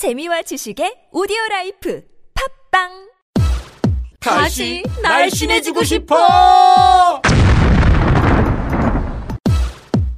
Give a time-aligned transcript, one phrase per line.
[0.00, 2.02] 재미와 지식의 오디오 라이프
[2.70, 3.10] 팟빵
[4.18, 7.20] 다시 날씬해지고 싶어!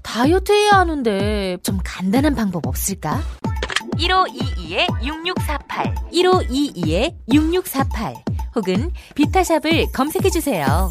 [0.04, 3.20] 다이어트 해야 하는데 좀 간단한 방법 없을까?
[3.96, 6.12] 1522-6648
[7.28, 8.22] 1522-6648
[8.54, 10.90] 혹은 비타샵을 검색해 주세요.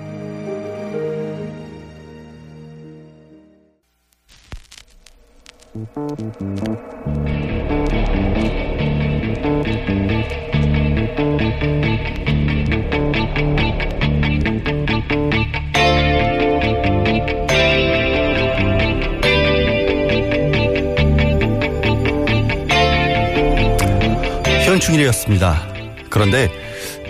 [25.01, 25.67] 일이었습니다.
[26.09, 26.49] 그런데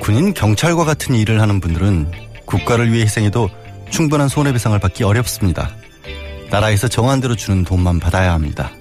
[0.01, 2.11] 군인 경찰과 같은 일을 하는 분들은
[2.45, 3.49] 국가를 위해 희생해도
[3.89, 5.71] 충분한 손해배상을 받기 어렵습니다.
[6.49, 8.71] 나라에서 정한 대로 주는 돈만 받아야 합니다.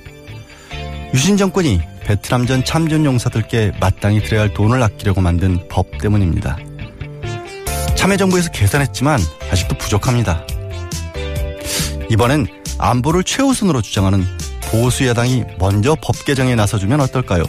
[1.15, 6.59] 유신 정권이 베트남 전 참전 용사들께 마땅히 드려야 할 돈을 아끼려고 만든 법 때문입니다.
[7.97, 9.20] 참여정부에서 계산했지만
[9.50, 10.44] 아직도 부족합니다.
[12.10, 12.47] 이번엔
[12.78, 14.25] 안보를 최우선으로 주장하는
[14.70, 17.44] 보수 야당이 먼저 법 개정에 나서주면 어떨까요?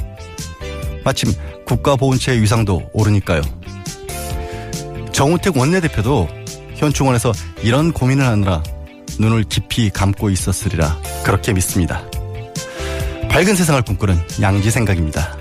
[1.03, 1.31] 마침
[1.71, 3.41] 국가보훈처의 위상도 오르니까요.
[5.13, 6.27] 정우택 원내대표도
[6.75, 7.31] 현충원에서
[7.63, 8.61] 이런 고민을 하느라
[9.19, 12.03] 눈을 깊이 감고 있었으리라 그렇게 믿습니다.
[13.29, 15.37] 밝은 세상을 꿈꾸는 양지 생각입니다.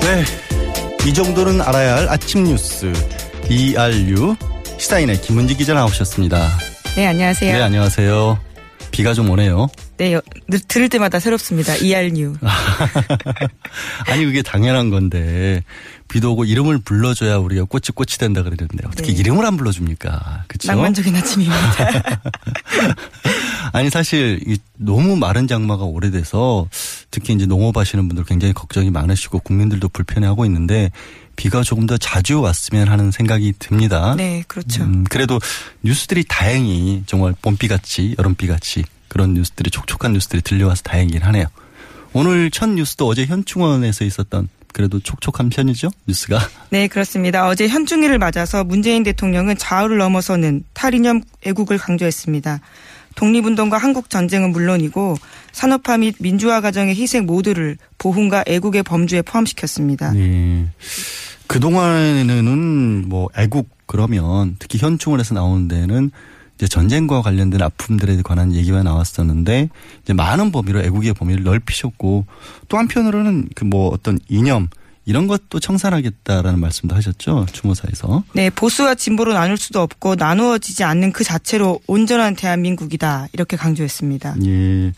[0.00, 0.24] 네.
[1.06, 2.92] 이 정도는 알아야 할 아침 뉴스.
[3.50, 4.34] ERU
[4.82, 6.44] 시사인의 김은지 기자 나오셨습니다.
[6.96, 7.52] 네, 안녕하세요.
[7.52, 8.36] 네, 안녕하세요.
[8.90, 9.68] 비가 좀 오네요.
[9.96, 10.20] 네,
[10.66, 11.76] 들을 때마다 새롭습니다.
[11.76, 12.34] ERU.
[14.10, 15.62] 아니 그게 당연한 건데
[16.08, 19.20] 비도 오고 이름을 불러줘야 우리가 꽃이 꽃이 된다 그러는데 어떻게 네.
[19.20, 20.46] 이름을 안 불러줍니까?
[20.48, 20.72] 그렇죠?
[20.72, 22.02] 낭만적인 아침입니다.
[23.72, 26.68] 아니 사실 이 너무 마른 장마가 오래돼서
[27.12, 30.90] 특히 이제 농업 하시는 분들 굉장히 걱정이 많으시고 국민들도 불편해하고 있는데
[31.36, 34.14] 비가 조금 더 자주 왔으면 하는 생각이 듭니다.
[34.16, 34.84] 네, 그렇죠.
[34.84, 35.40] 음, 그래도
[35.82, 41.46] 뉴스들이 다행히 정말 봄비 같이 여름비 같이 그런 뉴스들이 촉촉한 뉴스들이 들려와서 다행이긴 하네요.
[42.12, 46.40] 오늘 첫 뉴스도 어제 현충원에서 있었던 그래도 촉촉한 편이죠 뉴스가.
[46.70, 47.46] 네, 그렇습니다.
[47.46, 52.60] 어제 현충일을 맞아서 문재인 대통령은 좌우를 넘어서는 탈이념 애국을 강조했습니다.
[53.14, 55.16] 독립운동과 한국 전쟁은 물론이고
[55.52, 60.12] 산업화 및 민주화 과정의 희생 모두를 보훈과 애국의 범주에 포함시켰습니다.
[60.12, 60.68] 네.
[61.46, 66.10] 그동안에는 뭐 애국 그러면 특히 현충원에서 나오는 데는
[66.56, 69.68] 이제 전쟁과 관련된 아픔들에 관한 얘기가 나왔었는데
[70.02, 72.26] 이제 많은 범위로 애국의 범위를 넓히셨고
[72.68, 74.68] 또 한편으로는 그 뭐 어떤 이념
[75.04, 78.22] 이런 것도 청산하겠다라는 말씀도 하셨죠 추모사에서.
[78.34, 83.28] 네, 보수와 진보로 나눌 수도 없고 나누어지지 않는 그 자체로 온전한 대한민국이다.
[83.32, 84.36] 이렇게 강조했습니다.
[84.44, 84.92] 예.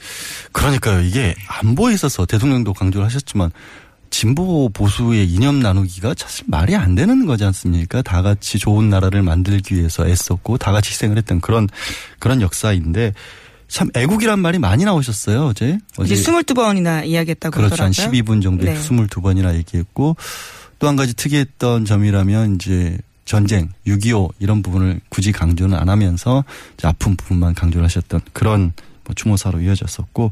[0.53, 1.01] 그러니까요.
[1.01, 3.51] 이게 안보에 있어서 대통령도 강조를 하셨지만
[4.11, 8.01] 진보 보수의 이념 나누기가 사실 말이 안 되는 거지 않습니까?
[8.03, 11.69] 다 같이 좋은 나라를 만들기 위해서 애썼고 다 같이 희생을 했던 그런
[12.21, 13.13] 그런 역사인데
[13.69, 15.79] 참 애국이란 말이 많이 나오셨어요, 어제.
[16.05, 17.83] 이제 22번이나 이야기했다고 그렇죠.
[17.83, 18.23] 한 하더라고요.
[18.23, 18.81] 12분 정도에 네.
[18.81, 20.17] 22번이나 얘기했고
[20.79, 26.45] 또 한 가지 특이했던 점이라면 이제 전쟁, 6.25 이런 부분을 굳이 강조는 안 하면서
[26.83, 28.73] 아픈 부분만 강조를 하셨던 그런
[29.05, 30.31] 뭐 추모사로 이어졌었고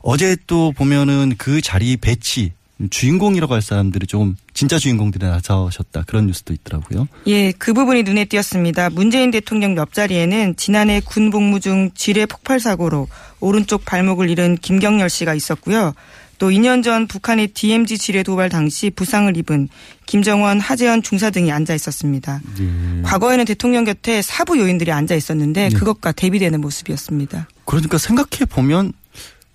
[0.00, 2.52] 어제 또 보면은 그 자리 배치
[2.90, 7.08] 주인공이라고 할 사람들이 조금 진짜 주인공들이 나서셨다 그런 뉴스도 있더라고요.
[7.26, 8.90] 예, 그 부분이 눈에 띄었습니다.
[8.90, 13.08] 문재인 대통령 옆자리에는 지난해 군 복무 중 지뢰 폭발 사고로
[13.40, 15.92] 오른쪽 발목을 잃은 김경열 씨가 있었고요.
[16.38, 19.68] 또 2년 전 북한의 DMZ 지뢰 도발 당시 부상을 입은
[20.06, 22.40] 김정원, 하재현 중사 등이 앉아 있었습니다.
[22.58, 23.02] 네.
[23.02, 25.74] 과거에는 대통령 곁에 사부 요인들이 앉아 있었는데 네.
[25.76, 27.48] 그것과 대비되는 모습이었습니다.
[27.64, 28.92] 그러니까 생각해 보면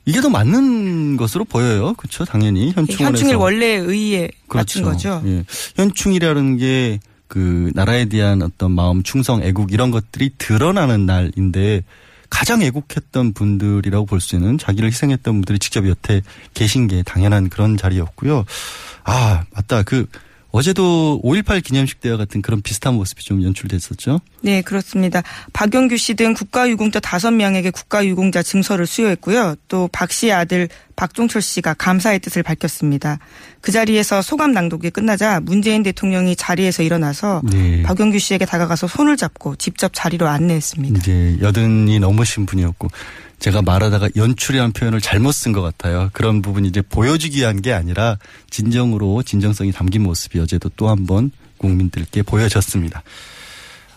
[0.09, 1.93] 이게 더 맞는 것으로 보여요.
[1.93, 2.25] 그렇죠?
[2.25, 5.21] 당연히 현충원에서 현충일 원래 의의에 맞춘 그렇죠.
[5.21, 5.27] 거죠.
[5.29, 5.45] 예.
[5.75, 11.83] 현충일이라는 게 그 나라에 대한 어떤 마음, 충성, 애국 이런 것들이 드러나는 날인데
[12.29, 16.21] 가장 애국했던 분들이라고 볼 수 있는 자기를 희생했던 분들이 직접 여태
[16.53, 18.45] 계신 게 당연한 그런 자리였고요.
[19.03, 20.07] 아 맞다 그
[20.51, 24.19] 어제도 5.18 기념식 때와 같은 그런 비슷한 모습이 좀 연출됐었죠.
[24.41, 25.21] 네, 그렇습니다.
[25.53, 29.55] 박영규 씨 등 국가유공자 5명에게 국가유공자 증서를 수여했고요.
[29.67, 33.19] 또 박 씨의 아들 박종철 씨가 감사의 뜻을 밝혔습니다.
[33.61, 37.83] 그 자리에서 소감 낭독이 끝나자 문재인 대통령이 자리에서 일어나서 네.
[37.83, 40.99] 박영규 씨에게 다가가서 손을 잡고 직접 자리로 안내했습니다.
[40.99, 42.87] 이제 여든이 넘으신 분이었고
[43.39, 46.09] 제가 말하다가 연출이라는 표현을 잘못 쓴 것 같아요.
[46.13, 48.17] 그런 부분이 이제 보여주기 위한 게 아니라
[48.49, 53.03] 진정으로 진정성이 담긴 모습이 어제도 또 한 번 국민들께 보여졌습니다.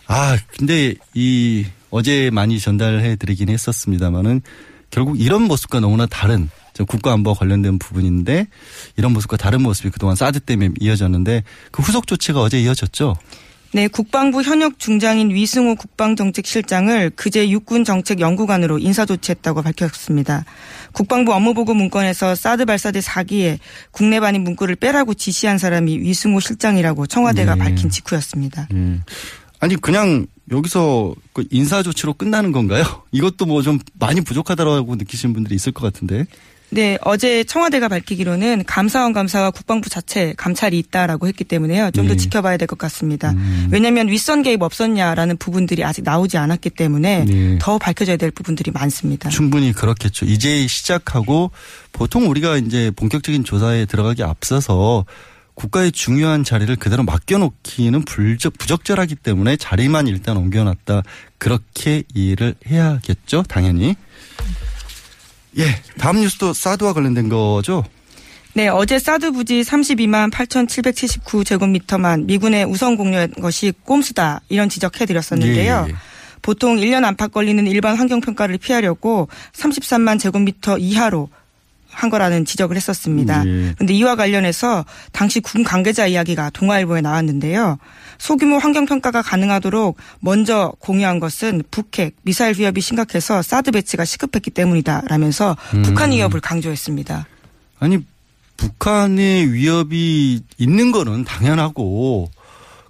[0.07, 4.41] 아, 근데 이 어제 많이 전달해 드리긴 했었습니다만은
[4.89, 8.47] 결국 이런 모습과 너무나 다른 저 국가안보와 관련된 부분인데
[8.97, 13.15] 이런 모습과 다른 모습이 그동안 사드 때문에 이어졌는데 그 후속 조치가 어제 이어졌죠.
[13.75, 20.45] 네, 국방부 현역 중장인 위승호 국방정책실장을 그제 육군정책연구관으로 인사조치했다고 밝혔습니다.
[20.91, 23.57] 국방부 업무보고 문건에서 사드 발사대 4기에
[23.89, 27.63] 국내 반입 문구를 빼라고 지시한 사람이 위승호 실장이라고 청와대가 네.
[27.63, 28.67] 밝힌 직후였습니다.
[28.73, 29.01] 음.
[29.63, 32.83] 아니 그냥 여기서 그 인사 조치로 끝나는 건가요?
[33.13, 36.25] 이것도 뭐 좀 많이 부족하다고 느끼시는 분들이 있을 것 같은데.
[36.69, 41.91] 네, 어제 청와대가 밝히기로는 감사원 감사와 국방부 자체 감찰이 있다라고 했기 때문에요.
[41.91, 42.17] 좀더 네.
[42.17, 43.31] 지켜봐야 될 것 같습니다.
[43.31, 43.69] 음.
[43.71, 47.57] 왜냐하면 윗선 개입 없었냐라는 부분들이 아직 나오지 않았기 때문에 네.
[47.61, 49.29] 더 밝혀져야 될 부분들이 많습니다.
[49.29, 50.25] 충분히 그렇겠죠.
[50.25, 51.51] 이제 시작하고
[51.93, 55.05] 보통 우리가 이제 본격적인 조사에 들어가기 앞서서
[55.55, 61.03] 국가의 중요한 자리를 그대로 맡겨놓기는 불적, 부적절하기 때문에 자리만 일단 옮겨놨다.
[61.37, 63.43] 그렇게 이해를 해야겠죠.
[63.43, 63.95] 당연히.
[65.57, 65.81] 예.
[65.97, 67.83] 다음 뉴스도 사드와 관련된 거죠.
[68.55, 75.85] 네, 어제 사드 부지 32만 8,779제곱미터만 미군에 우선 공유한 것이 꼼수다 이런 지적해드렸었는데요.
[75.87, 75.95] 예, 예.
[76.43, 81.29] 보통 1년 안팎 걸리는 일반 환경평가를 피하려고 33만 제곱미터 이하로
[81.93, 83.45] 한 거라는 지적을 했었습니다.
[83.45, 83.73] 예.
[83.75, 87.77] 그런데 이와 관련해서 당시 군 관계자 이야기가 동아일보에 나왔는데요.
[88.17, 95.81] 소규모 환경평가가 가능하도록 먼저 공유한 것은 북핵, 미사일 위협이 심각해서 사드 배치가 시급했기 때문이다라면서 음.
[95.83, 97.27] 북한 위협을 강조했습니다.
[97.79, 97.99] 아니
[98.57, 102.29] 북한의 위협이 있는 거는 당연하고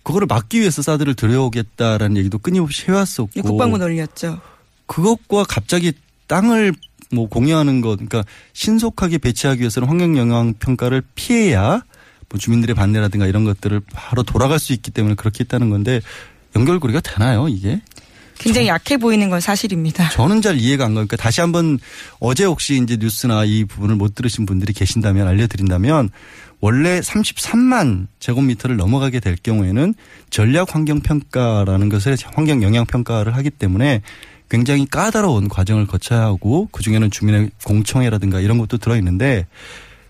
[0.04, 4.40] 그거를 막기 위해서 사드를 들여오겠다라는 얘기도 끊임없이 해왔었고 국방부 논리였죠.
[4.86, 5.94] 그것과 갑자기
[6.28, 6.74] 땅을
[7.14, 8.24] 뭐 공유하는 것 그러니까
[8.54, 11.84] 신속하게 배치하기 위해서는 환경 영향 평가를 피해야
[12.30, 16.02] 뭐 주민들의 반대라든가 이런 것들을 바로 돌아갈 수 있기 때문에 그렇게 했다는 건데
[16.56, 17.82] 연결고리가 되나요 이게?
[18.40, 20.10] 굉장히 약해 보이는 건 사실입니다.
[20.10, 21.80] 저는 잘 이해가 안 가니까 다시 한번
[22.20, 26.10] 어제 혹시 이제 뉴스나 이 부분을 못 들으신 분들이 계신다면 알려드린다면
[26.60, 29.94] 원래 33만 제곱미터를 넘어가게 될 경우에는
[30.30, 34.02] 전략 환경 평가라는 것을 환경 영향 평가를 하기 때문에
[34.50, 39.48] 굉장히 까다로운 과정을 거쳐야 하고 그 중에는 주민의 공청회라든가 이런 것도 들어 있는데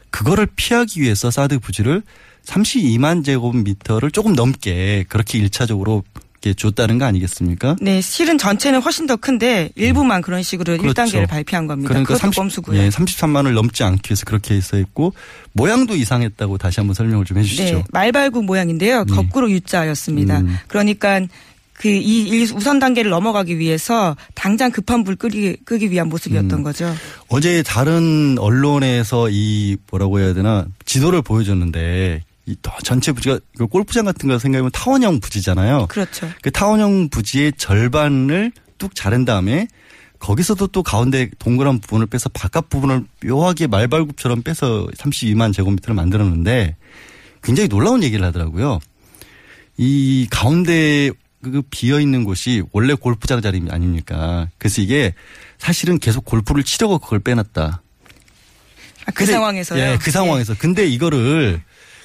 [0.09, 2.03] 그거를 피하기 위해서 사드 부지를
[2.45, 6.03] 32만 제곱미터를 조금 넘게 그렇게 일차적으로
[6.43, 7.77] 이렇게 줬다는 거 아니겠습니까?
[7.79, 11.01] 네, 실은 전체는 훨씬 더 큰데 일부만 그런 식으로 그렇죠.
[11.01, 11.87] 1단계를 발표한 겁니다.
[11.87, 12.81] 그러니까 그것도 30, 꼼수고요.
[12.81, 15.13] 예, 33만을 넘지 않기 위해서 그렇게 해서 했고
[15.53, 17.63] 모양도 이상했다고 다시 한번 설명을 좀 해주시죠.
[17.63, 19.05] 네, 말발굽 모양인데요.
[19.05, 19.15] 네.
[19.15, 20.39] 거꾸로 U자였습니다.
[20.39, 20.57] 음.
[20.67, 21.21] 그러니까
[21.73, 26.63] 그이 우선 단계를 넘어가기 위해서 당장 급한 불 끄기, 끄기 위한 모습이었던 음.
[26.63, 26.93] 거죠.
[27.29, 34.29] 어제 다른 언론에서 이 뭐라고 해야 되나 지도를 보여줬는데 이 전체 부지가 이거 골프장 같은
[34.29, 35.87] 거 생각하면 타원형 부지잖아요.
[35.87, 36.29] 그렇죠.
[36.41, 39.67] 그 타원형 부지의 절반을 뚝 자른 다음에
[40.19, 46.75] 거기서도 또 가운데 동그란 부분을 빼서 바깥 부분을 묘하게 말발굽처럼 빼서 32만 제곱미터를 만들었는데
[47.41, 48.79] 굉장히 놀라운 얘기를 하더라고요.
[49.77, 51.11] 이 가운데
[51.43, 54.47] 그 비어 있는 곳이 원래 골프장 자리 아닙니까?
[54.57, 55.13] 그래서 이게
[55.57, 57.81] 사실은 계속 골프를 치려고 그걸 빼놨다.
[59.05, 59.79] 아, 그 근데- 상황에서요.
[59.79, 60.55] 예, 그 상황에서.
[60.57, 61.61] 근데 이거를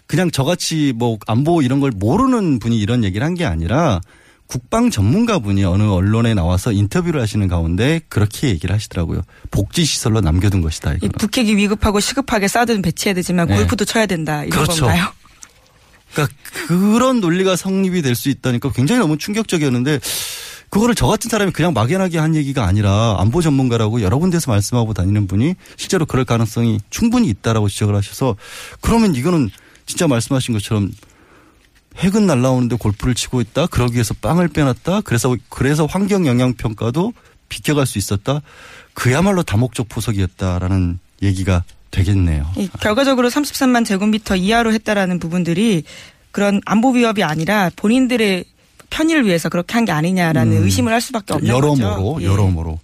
[0.07, 4.01] 그냥 저같이 뭐 안보 이런 걸 모르는 분이 이런 얘기를 한 게 아니라
[4.49, 9.21] 국방 전문가 분이 어느 언론에 나와서 인터뷰를 하시는 가운데 그렇게 얘기를 하시더라고요.
[9.51, 11.13] 복지 시설로 남겨둔 것이다 이 이거는.
[11.19, 13.57] 북핵이 위급하고 시급하게 사드는 배치해야 되지만 네.
[13.57, 14.87] 골프도 쳐야 된다 이런 그렇죠.
[14.87, 15.13] 건가요?
[16.13, 16.35] 그러니까
[16.67, 20.01] 그런 논리가 성립이 될 수 있다니까 굉장히 너무 충격적이었는데
[20.71, 25.27] 그거를 저 같은 사람이 그냥 막연하게 한 얘기가 아니라 안보 전문가라고 여러 군데서 말씀하고 다니는
[25.27, 28.37] 분이 실제로 그럴 가능성이 충분히 있다라고 지적을 하셔서
[28.81, 29.51] 그러면 이거는
[29.87, 30.91] 진짜 말씀하신 것처럼
[31.97, 33.67] 핵은 날라오는데 골프를 치고 있다.
[33.67, 35.01] 그러기 위해서 빵을 빼놨다.
[35.03, 37.13] 그래서 그래서 환경 영향 평가도
[37.49, 38.41] 비껴갈 수 있었다.
[38.95, 42.47] 그야말로 다목적 포석이었다라는 얘기가 되겠네요.
[42.59, 45.85] 예, 결과적으로 33만 제곱미터 이하로 했다라는 부분들이
[46.31, 48.45] 그런 안보 위협이 아니라 본인들의
[48.91, 50.63] 편의를 위해서 그렇게 한 게 아니냐라는 음.
[50.65, 52.23] 의심을 할 수밖에 없는 여러모로 거죠.
[52.23, 52.27] 예.
[52.27, 52.79] 여러모로.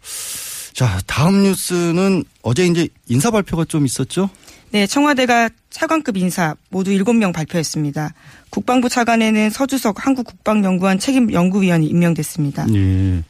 [0.75, 4.28] 자 다음 뉴스는 어제 이제 인사 발표가 좀 있었죠.
[4.70, 8.12] 네, 청와대가 차관급 인사 모두 7명 발표했습니다.
[8.50, 12.66] 국방부 차관에는 서주석 한국국방연구원 책임 연구위원이 임명됐습니다.
[12.75, 13.23] 예.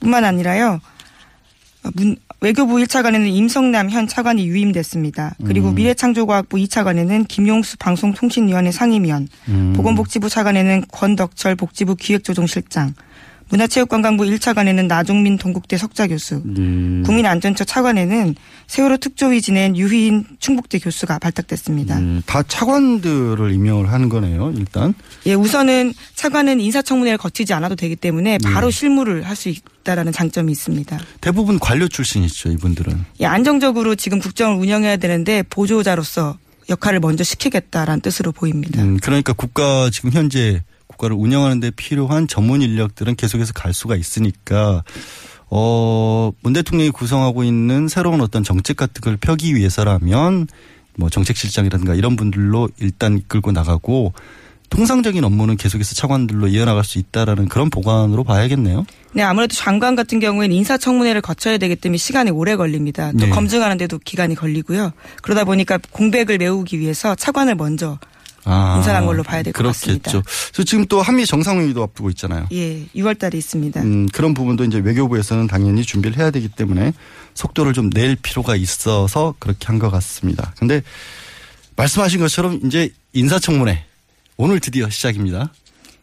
[0.00, 0.80] 뿐만 아니라요.
[1.94, 5.34] 문, 외교부 1차관에는 임성남 현 차관이 유임됐습니다.
[5.44, 5.74] 그리고 음.
[5.74, 9.72] 미래창조과학부 2차관에는 김용수 방송통신위원회 상임위원, 음.
[9.76, 12.94] 보건복지부 차관에는 권덕철 복지부 기획조정실장,
[13.50, 17.02] 문화체육관광부 1차관에는 나종민 동국대 석좌교수, 예.
[17.04, 18.34] 국민안전처 차관에는
[18.66, 22.00] 세월호 특조위 지낸 유희인 충북대 교수가 발탁됐습니다.
[22.02, 24.52] 예, 다 차관들을 임명을 하는 거네요.
[24.56, 24.94] 일단
[25.26, 30.96] 예, 우선은 차관은 인사청문회를 거치지 않아도 되기 때문에 바로 실무를 할 수 있다라는 장점이 있습니다.
[31.20, 32.50] 대부분 관료 출신이죠.
[32.50, 33.04] 이분들은.
[33.20, 36.38] 예, 안정적으로 지금 국정을 운영해야 되는데 보조자로서
[36.70, 38.80] 역할을 먼저 시키겠다라는 뜻으로 보입니다.
[38.82, 44.82] 음, 그러니까 국가 지금 현재 국가를 운영하는 데 필요한 전문 인력들은 계속해서 갈 수가 있으니까
[45.50, 50.46] 어, 문 대통령이 구성하고 있는 새로운 어떤 정책 같은 걸 펴기 위해서라면
[50.96, 54.12] 뭐 정책실장이라든가 이런 분들로 일단 이끌고 나가고
[54.70, 58.84] 통상적인 업무는 계속해서 차관들로 이어나갈 수 있다라는 그런 보관으로 봐야겠네요.
[59.12, 63.12] 네, 아무래도 장관 같은 경우에는 인사청문회를 거쳐야 되기 때문에 시간이 오래 걸립니다.
[63.12, 63.28] 또 네.
[63.28, 64.92] 검증하는데도 기간이 걸리고요.
[65.22, 67.98] 그러다 보니까 공백을 메우기 위해서 차관을 먼저
[68.44, 70.10] 아, 인사한 걸로 봐야 될 것 같습니다.
[70.10, 70.64] 그렇겠죠.
[70.64, 72.46] 지금 또 한미 정상회의도 앞두고 있잖아요.
[72.52, 73.80] 예, 6월 달에 있습니다.
[73.82, 76.92] 음, 그런 부분도 이제 외교부에서는 당연히 준비를 해야 되기 때문에
[77.34, 80.52] 속도를 좀 낼 필요가 있어서 그렇게 한 것 같습니다.
[80.58, 80.82] 근데
[81.76, 83.84] 말씀하신 것처럼 이제 인사청문회
[84.36, 85.52] 오늘 드디어 시작입니다.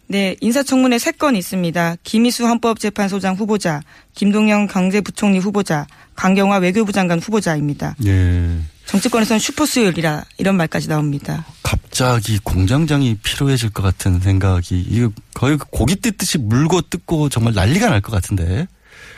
[0.08, 1.96] 네, 인사청문회 세 건 있습니다.
[2.04, 3.82] 김희수 헌법재판소장 후보자,
[4.16, 7.96] 김동영 경제부총리 후보자, 강경화 외교부 장관 후보자입니다.
[8.06, 8.58] 예.
[8.92, 11.46] 정치권에서는 슈퍼수요일이라 이런 말까지 나옵니다.
[11.64, 18.02] 갑자기 공장장이 필요해질 것 같은 생각이 이거 거의 고기 뜯듯이 물고 뜯고 정말 난리가 날
[18.02, 18.68] 것 같은데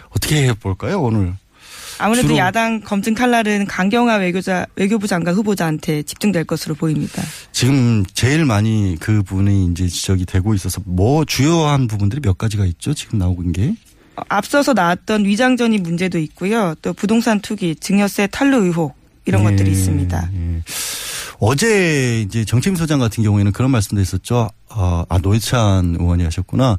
[0.10, 1.34] 어떻게 해볼까요 오늘?
[2.00, 7.22] 아무래도 야당 검증 칼날은 강경화 외교자, 외교부 장관 후보자한테 집중될 것으로 보입니다.
[7.52, 12.94] 지금 제일 많이 그 부분이 이제 지적이 되고 있어서 뭐 주요한 부분들이 몇 가지가 있죠
[12.94, 13.76] 지금 나오고 있는 게.
[14.18, 16.76] 어, 앞서서 나왔던 위장전입 문제도 있고요.
[16.82, 20.30] 또 부동산 투기, 증여세 탈루 의혹 이런 예, 것들이 있습니다.
[20.34, 20.64] 예.
[21.40, 24.50] 어제 이제 정책소장 같은 경우에는 그런 말씀도 있었죠.
[24.70, 26.78] 아, 아 노회찬 의원이 하셨구나.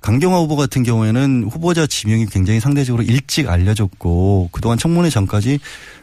[0.00, 5.60] 강경화 후보 같은 경우에는 후보자 지명이 굉장히 상대적으로 일찍 알려졌고 그동안 청문회 전까지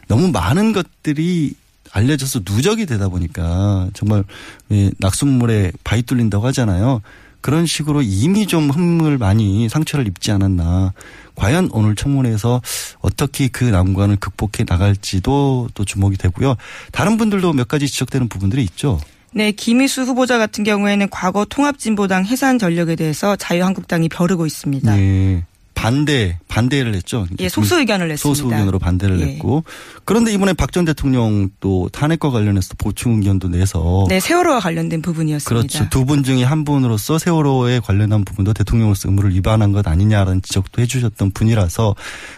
[0.08, 1.54] 너무 많은 것들이
[1.92, 4.24] 알려져서 누적이 되다 보니까 정말
[4.68, 7.00] 왜 낙숫물에 바위 뚫린다고 하잖아요.
[7.42, 10.92] 그런 식으로 이미 좀 흠을 많이 상처를 입지 않았나.
[11.34, 12.62] 과연 오늘 청문회에서
[13.00, 16.56] 어떻게 그 난관을 극복해 나갈지도 또 주목이 되고요.
[16.92, 19.00] 다른 분들도 몇 가지 지적되는 부분들이 있죠.
[19.34, 24.94] 네, 김희수 후보자 같은 경우에는 과거 통합진보당 해산 전력에 대해서 자유한국당이 벼르고 있습니다.
[24.94, 25.44] 네.
[25.74, 27.26] 반대 반대를 했죠.
[27.40, 28.22] 예, 소수 의견을 냈습니다.
[28.28, 29.24] 소수 의견으로 반대를 예.
[29.24, 29.64] 냈고
[30.04, 35.48] 그런데 이번에 박 전 대통령 또 탄핵과 관련해서 보충 의견도 내서 네, 세월호와 관련된 부분이었습니다.
[35.48, 35.88] 그렇죠.
[35.90, 41.32] 두 분 중에 한 분으로서 세월호에 관련한 부분도 대통령으로서 의무를 위반한 것 아니냐라는 지적도 해주셨던
[41.32, 41.94] 분이라서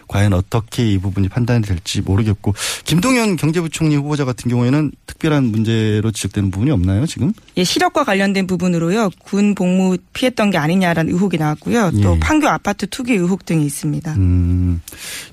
[0.09, 6.51] 과연 어떻게 이 부분이 판단이 될지 모르겠고 김동연 경제부총리 후보자 같은 경우에는 특별한 문제로 지적되는
[6.51, 7.33] 부분이 없나요 지금?
[7.57, 9.11] 예, 시력과 관련된 부분으로요.
[9.23, 11.91] 군 복무 피했던 게 아니냐라는 의혹이 나왔고요.
[12.03, 12.21] 또 예.
[12.21, 14.13] 판교 아파트 투기 의혹 등이 있습니다.
[14.15, 14.81] 음,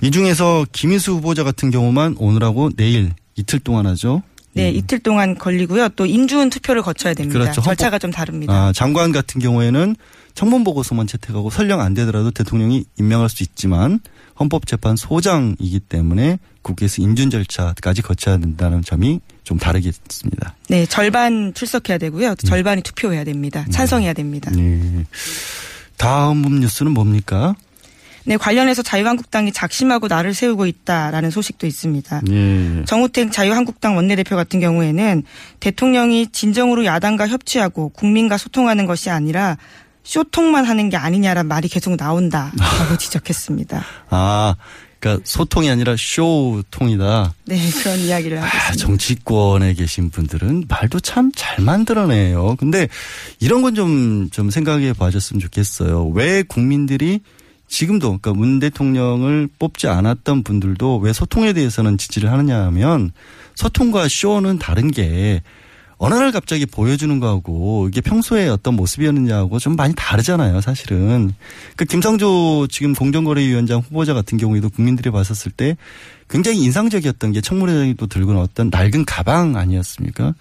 [0.01, 4.23] 이 중에서 김희수 후보자 같은 경우만 오늘하고 내일 이틀 동안 하죠.
[4.53, 5.89] 네, 이틀 동안 걸리고요.
[5.89, 7.39] 또 인주운 투표를 거쳐야 됩니다.
[7.39, 7.41] 음.
[7.41, 7.61] 그렇죠.
[7.61, 8.53] 절차가 좀 다릅니다.
[8.53, 9.95] 아, 장관 같은 경우에는
[10.33, 13.99] 청문 보고서만 채택하고 설령 안 되더라도 대통령이 임명할 수 있지만
[14.39, 20.55] 헌법재판소장이기 때문에 국회에서 인준 절차까지 거쳐야 된다는 점이 좀 다르겠습니다.
[20.69, 22.35] 네, 절반 출석해야 되고요.
[22.35, 23.65] 또 절반이 투표해야 됩니다.
[23.71, 24.51] 찬성해야 됩니다.
[24.51, 25.05] 네.
[25.97, 27.55] 다음 뉴스는 뭡니까?
[28.25, 32.21] 네, 관련해서 자유한국당이 작심하고 나를 세우고 있다라는 소식도 있습니다.
[32.29, 32.83] 예.
[32.85, 35.23] 정우택 자유한국당 원내대표 같은 경우에는
[35.59, 39.57] 대통령이 진정으로 야당과 협치하고 국민과 소통하는 것이 아니라
[40.03, 43.83] 쇼통만 하는 게 아니냐란 말이 계속 나온다라고 지적했습니다.
[44.09, 44.55] 아,
[44.99, 47.33] 그러니까 소통이 아니라 쇼통이다.
[47.45, 48.85] 네, 그런 이야기를 하고 아, 있습니다.
[48.85, 52.55] 정치권에 계신 분들은 말도 참 잘 만들어내요.
[52.57, 52.87] 근데
[53.39, 56.07] 이런 건 좀, 좀 생각해 봐줬으면 좋겠어요.
[56.13, 57.21] 왜 국민들이
[57.71, 63.11] 지금도, 그러니까 문 대통령을 뽑지 않았던 분들도 왜 소통에 대해서는 지지를 하느냐 하면
[63.55, 65.41] 소통과 쇼는 다른 게
[65.97, 71.31] 어느 날 갑자기 보여주는 거하고 이게 평소에 어떤 모습이었느냐하고 좀 많이 다르잖아요, 사실은.
[71.77, 75.77] 그 김상조 지금 공정거래위원장 후보자 같은 경우에도 국민들이 봤었을 때
[76.29, 80.33] 굉장히 인상적이었던 게 청문회장이 또 들고 나왔던 낡은 가방 아니었습니까?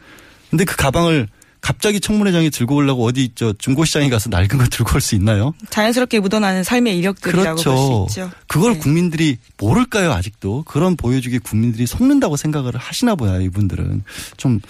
[0.50, 1.28] 근데 그 가방을
[1.60, 5.52] 갑자기 청문회장이 들고 오려고 어디 저 중고시장에 가서 낡은 거 들고 올 수 있나요?
[5.70, 7.74] 자연스럽게 묻어나는 삶의 이력들이라고 그렇죠.
[7.74, 8.30] 볼수 있죠.
[8.48, 8.78] 그걸 네.
[8.78, 10.64] 국민들이 모를까요, 아직도?
[10.66, 14.02] 그런 보여주기 국민들이 속는다고 생각을 하시나 봐요, 이분들은.
[14.36, 14.60] 좀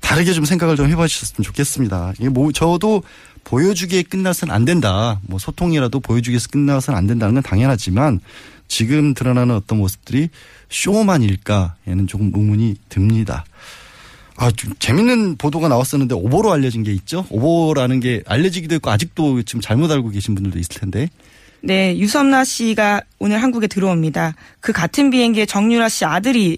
[0.00, 2.14] 다르게 좀 생각을 좀 해봐 주셨으면 좋겠습니다.
[2.18, 3.02] 이게 뭐, 저도
[3.44, 5.18] 보여주기에 끝나서는 안 된다.
[5.22, 8.20] 뭐 소통이라도 보여주기에서 끝나서는 안 된다는 건 당연하지만
[8.68, 10.28] 지금 드러나는 어떤 모습들이
[10.68, 13.44] 쇼만일까에는 조금 의문이 듭니다.
[14.40, 17.26] 아, 좀 재밌는 보도가 나왔었는데 오보로 알려진 게 있죠?
[17.28, 21.10] 오보라는 게 알려지기도 했고 아직도 지금 잘못 알고 계신 분들도 있을 텐데.
[21.60, 24.34] 네, 유섬나 씨가 오늘 한국에 들어옵니다.
[24.60, 26.56] 그 같은 비행기에 정유라 씨 아들이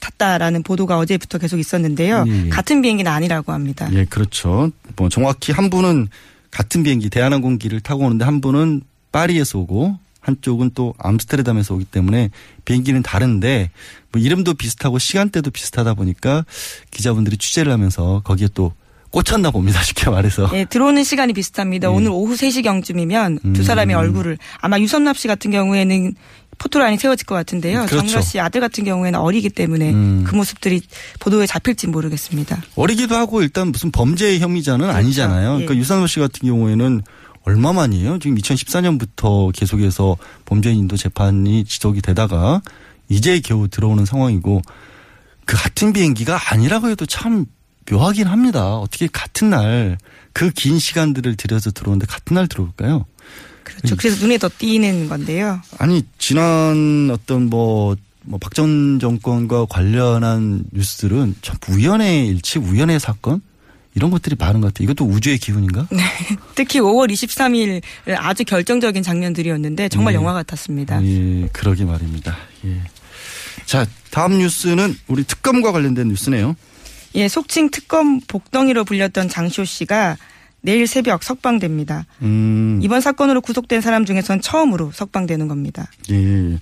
[0.00, 2.26] 탔다라는 보도가 어제부터 계속 있었는데요.
[2.28, 2.48] 예, 예.
[2.50, 3.88] 같은 비행기는 아니라고 합니다.
[3.94, 4.70] 예, 그렇죠.
[4.96, 6.08] 뭐 정확히 한 분은
[6.50, 12.30] 같은 비행기 대한항공기를 타고 오는데 한 분은 파리에서 오고 한쪽은 또 암스테르담에서 오기 때문에
[12.64, 13.70] 비행기는 다른데
[14.12, 16.44] 뭐 이름도 비슷하고 시간대도 비슷하다 보니까
[16.90, 18.72] 기자분들이 취재를 하면서 거기에 또
[19.10, 19.82] 꽂혔나 봅니다.
[19.82, 20.50] 쉽게 말해서.
[20.54, 21.88] 예, 들어오는 시간이 비슷합니다.
[21.88, 21.92] 예.
[21.92, 23.52] 오늘 오후 3시경쯤이면 음.
[23.52, 26.14] 두 사람의 얼굴을 아마 유선납 씨 같은 경우에는
[26.58, 27.86] 포토라인이 세워질 것 같은데요.
[27.86, 27.98] 그렇죠.
[27.98, 30.24] 정유라 씨 아들 같은 경우에는 어리기 때문에 음.
[30.26, 30.80] 그 모습들이
[31.18, 32.62] 보도에 잡힐지 모르겠습니다.
[32.76, 35.48] 어리기도 하고 일단 무슨 범죄 혐의자는 아니잖아요.
[35.48, 35.64] 예.
[35.64, 37.02] 그러니까 유산호 씨 같은 경우에는
[37.44, 38.18] 얼마만이에요?
[38.18, 42.62] 지금 2014년부터 계속해서 범죄인도 재판이 지속이 되다가
[43.08, 44.62] 이제 겨우 들어오는 상황이고
[45.44, 47.46] 그 같은 비행기가 아니라고 해도 참
[47.90, 48.76] 묘하긴 합니다.
[48.76, 49.98] 어떻게 같은 날
[50.32, 53.04] 그 긴 시간들을 들여서 들어오는데 같은 날 들어올까요?
[53.64, 53.96] 그렇죠.
[53.96, 55.60] 그래서 눈에 더 띄는 건데요.
[55.78, 63.42] 아니 지난 어떤 뭐, 뭐 박전 정권과 관련한 뉴스들은 참 우연의 일치, 우연의 사건
[63.94, 64.84] 이런 것들이 많은 것 같아요.
[64.84, 65.86] 이것도 우주의 기운인가?
[66.54, 67.82] 특히 5월 23일
[68.16, 70.16] 아주 결정적인 장면들이었는데 정말 예.
[70.16, 71.04] 영화 같았습니다.
[71.04, 72.36] 예, 그러게 말입니다.
[72.64, 72.80] 예.
[73.66, 76.56] 자, 다음 뉴스는 우리 특검과 관련된 뉴스네요.
[77.14, 80.16] 예, 속칭 특검 복덩이로 불렸던 장시호 씨가
[80.62, 82.06] 내일 새벽 석방됩니다.
[82.22, 85.90] 음, 이번 사건으로 구속된 사람 중에선 처음으로 석방되는 겁니다.
[86.10, 86.58] 예.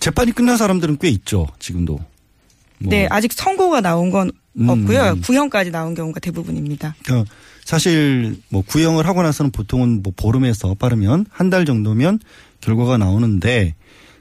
[0.00, 1.94] 재판이 끝난 사람들은 꽤 있죠, 지금도.
[1.94, 4.41] 뭐, 네, 아직 선고가 나온 건 음.
[4.58, 5.16] 없고요.
[5.22, 6.94] 구형까지 나온 경우가 대부분입니다.
[7.10, 7.24] 어,
[7.64, 12.18] 사실 뭐 구형을 하고 나서는 보통은 뭐 보름에서 빠르면 한 달 정도면
[12.60, 13.74] 결과가 나오는데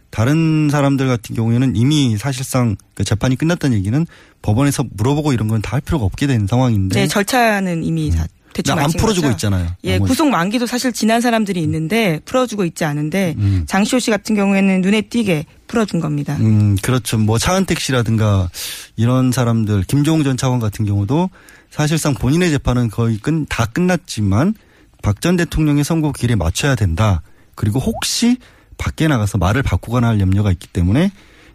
[0.09, 4.05] 다른 사람들 같은 경우에는 이미 사실상 그 재판이 끝났다는 얘기는
[4.41, 8.77] 법원에서 물어보고 이런 건 다 할 필요가 없게 된 상황인데 네, 절차는 이미 다 대충
[8.77, 9.35] 안 풀어주고 거죠.
[9.35, 9.67] 있잖아요.
[9.83, 10.09] 예, 나머지.
[10.09, 13.63] 구속 만기도 사실 지난 사람들이 있는데 풀어주고 있지 않은데 음.
[13.67, 16.35] 장시호 씨 같은 경우에는 눈에 띄게 풀어준 겁니다.
[16.39, 17.17] 음, 그렇죠.
[17.17, 18.49] 뭐 차은택 씨라든가
[18.97, 21.29] 이런 사람들, 김종우 전 차관 같은 경우도
[21.69, 24.53] 사실상 본인의 재판은 거의 끝, 다 끝났지만
[25.01, 27.21] 박 전 대통령의 선고 길에 맞춰야 된다.
[27.55, 28.37] 그리고 혹시
[28.77, 31.11] 밖에 나가서 말을 바꾸거나 할 염려가 있기 때문에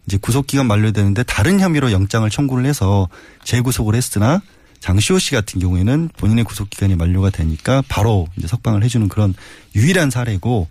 [0.06, 3.08] 이제 구속기간 만료되는데 다른 혐의로 영장을 청구를 해서
[3.44, 4.40] 재구속을 했으나
[4.80, 9.34] 장시호 씨 같은 경우에는 본인의 구속 기간이 만료가 되니까 바로 이제 석방을 해주는 그런
[9.74, 10.68] 유일한 사례고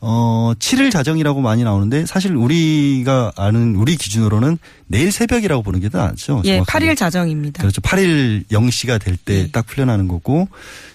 [0.00, 4.56] 어, 7일 자정이라고 많이 나오는데 사실 우리가 아는 우리 기준으로는
[4.86, 6.42] 내일 새벽이라고 보는 게 더 낫죠.
[6.44, 6.86] 예, 정확하게.
[6.92, 7.60] 8일 자정입니다.
[7.62, 7.80] 그렇죠.
[7.80, 10.48] 8일 0시가 될 때 딱 풀려나는 거고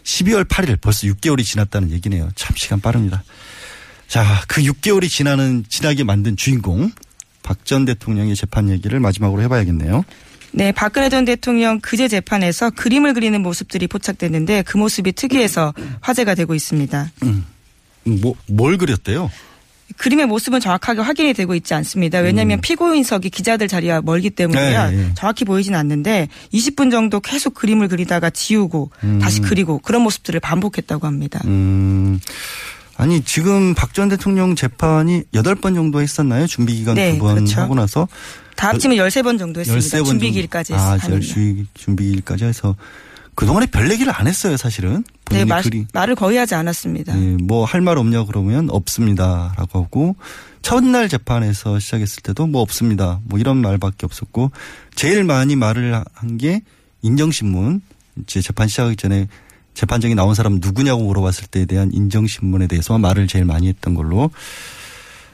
[0.03, 2.29] 12월 8일 벌써 6개월이 지났다는 얘기네요.
[2.35, 3.23] 참 시간 빠릅니다.
[4.07, 6.89] 자, 그 6개월이 지나는 지나게 만든 주인공
[7.41, 10.05] 박 전 대통령의 재판 얘기를 마지막으로 해봐야겠네요.
[10.53, 16.53] 네, 박근혜 전 대통령 그제 재판에서 그림을 그리는 모습들이 포착됐는데 그 모습이 특이해서 화제가 되고
[16.53, 17.11] 있습니다.
[17.23, 17.45] 음,
[18.03, 19.31] 뭐, 뭘 그렸대요?
[19.97, 22.19] 그림의 모습은 정확하게 확인이 되고 있지 않습니다.
[22.19, 24.81] 왜냐하면 피고인석이 기자들 자리와 멀기 때문에요.
[24.81, 24.95] 음.
[24.95, 25.11] 네, 네.
[25.15, 31.41] 정확히 보이진 않는데 20분 정도 계속 그림을 그리다가 지우고 다시 그리고 그런 모습들을 반복했다고 합니다.
[31.45, 32.19] 음,
[32.95, 36.47] 아니, 지금 박 전 대통령 재판이 8번 정도 했었나요?
[36.47, 37.61] 준비 기간 네, 두번 그렇죠.
[37.61, 38.07] 하고 나서.
[38.55, 39.85] 다 합치면 13번 정도 했습니다.
[39.99, 40.97] 13번 준비기일까지 아.
[40.97, 42.75] 준비, 준비기일까지 해서
[43.35, 45.03] 그동안에 별 얘기를 안 했어요, 사실은.
[45.31, 45.85] 네, 말, 그리.
[45.93, 47.15] 말을 거의 하지 않았습니다.
[47.15, 49.53] 네, 뭐할 말 없냐 그러면 없습니다.
[49.57, 50.15] 라고 하고
[50.61, 53.19] 첫날 재판에서 시작했을 때도 뭐 없습니다.
[53.25, 54.51] 뭐 이런 말밖에 없었고
[54.95, 56.61] 제일 많이 말을 한 게
[57.01, 57.81] 인정신문
[58.23, 59.27] 이제 재판 시작하기 전에
[59.73, 64.29] 재판정에 나온 사람 누구냐고 물어봤을 때에 대한 인정신문에 대해서 말을 제일 많이 했던 걸로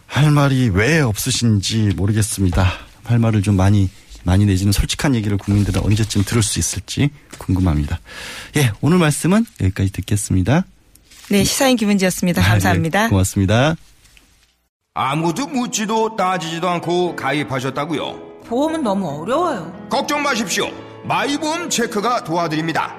[0.06, 2.66] 할 말이 왜 없으신지 모르겠습니다.
[3.04, 3.90] 할 말을 좀 많이
[4.24, 8.00] 많이 내지는 솔직한 얘기를 국민들은 언제쯤 들을 수 있을지 궁금합니다.
[8.58, 10.66] 예, 오늘 말씀은 여기까지 듣겠습니다.
[11.30, 12.42] 네, 시사인 김은지였습니다.
[12.42, 13.00] 감사합니다.
[13.00, 13.76] 아, 네, 고맙습니다.
[14.94, 18.42] 아무도 묻지도 따지지도 않고 가입하셨다고요?
[18.46, 19.88] 보험은 너무 어려워요.
[19.90, 20.70] 걱정 마십시오.
[21.06, 22.99] 마이보험 체크가 도와드립니다.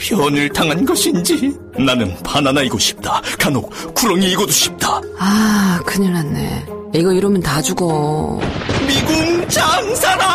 [0.00, 3.20] 변을 당한 것인지 나는 바나나이고 싶다.
[3.38, 5.00] 간혹 구렁이이고도 싶다.
[5.18, 6.66] 아 큰일 났네.
[6.94, 8.40] 이거 이러면 다 죽어.
[8.86, 10.28] 미궁 장사랑!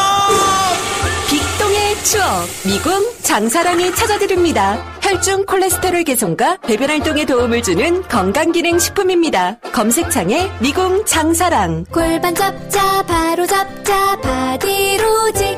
[1.30, 4.82] 빅동의 추억 미궁 장사랑이 찾아드립니다.
[5.01, 9.58] 혈중 콜레스테롤 개선과 배변 활동에 도움을 주는 건강기능 식품입니다.
[9.73, 15.58] 검색창에 미궁 장사랑 골반 잡자 바로 잡자 바디로직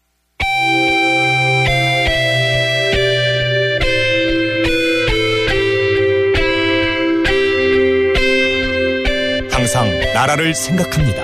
[10.21, 11.23] 나라를 생각합니다.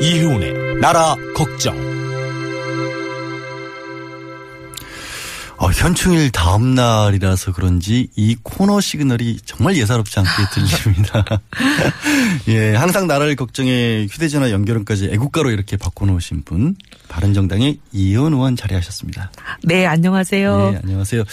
[0.00, 1.76] 이혜훈의 나라 걱정.
[5.56, 11.24] 어, 현충일 다음 날이라서 그런지 이 코너 시그널이 정말 예사롭지 않게 들립니다.
[12.46, 16.76] 예, 항상 나라를 걱정해 휴대전화 연결음까지 애국가로 이렇게 바꿔놓으신 분,
[17.08, 19.32] 바른정당의 이현 의원 자리하셨습니다.
[19.64, 20.70] 네, 안녕하세요.
[20.70, 21.24] 네, 안녕하세요.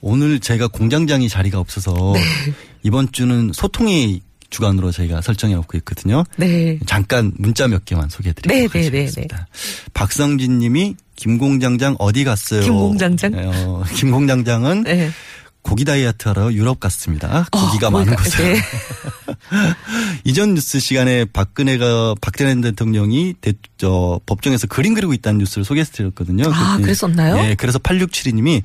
[0.00, 2.22] 오늘 제가 공장장이 자리가 없어서 네.
[2.84, 4.22] 이번 주는 소통의
[4.54, 6.22] 주간으로 저희가 설정해 놓고 있거든요.
[6.36, 6.78] 네.
[6.86, 9.48] 잠깐 문자 몇 개만 소개해 드리도록 네, 네, 네, 하겠습니다.
[9.94, 12.60] 박성진 님이 김공장장 어디 갔어요?
[12.60, 13.32] 김공장장?
[13.32, 15.10] 네, 어, 김공장장은 네.
[15.62, 17.46] 고기 다이어트 하러 유럽 갔습니다.
[17.50, 18.52] 고기가 어, 많은 곳에.
[18.52, 18.60] 네.
[20.24, 26.44] 이전 뉴스 시간에 박근혜가 박근혜 대통령이 대, 저, 법정에서 그림 그리고 있다는 뉴스를 소개해드렸거든요.
[26.52, 27.36] 아, 그랬었나요?
[27.36, 28.62] 네, 그래서 8672님이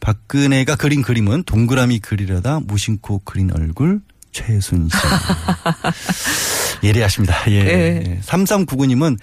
[0.00, 4.00] 박근혜가 그린 그림은 동그라미 그리려다 무심코 그린 얼굴
[4.34, 4.98] 최순실.
[6.82, 7.50] 예리하십니다.
[7.50, 7.62] 예.
[7.64, 8.20] 네.
[8.22, 9.16] 3399님은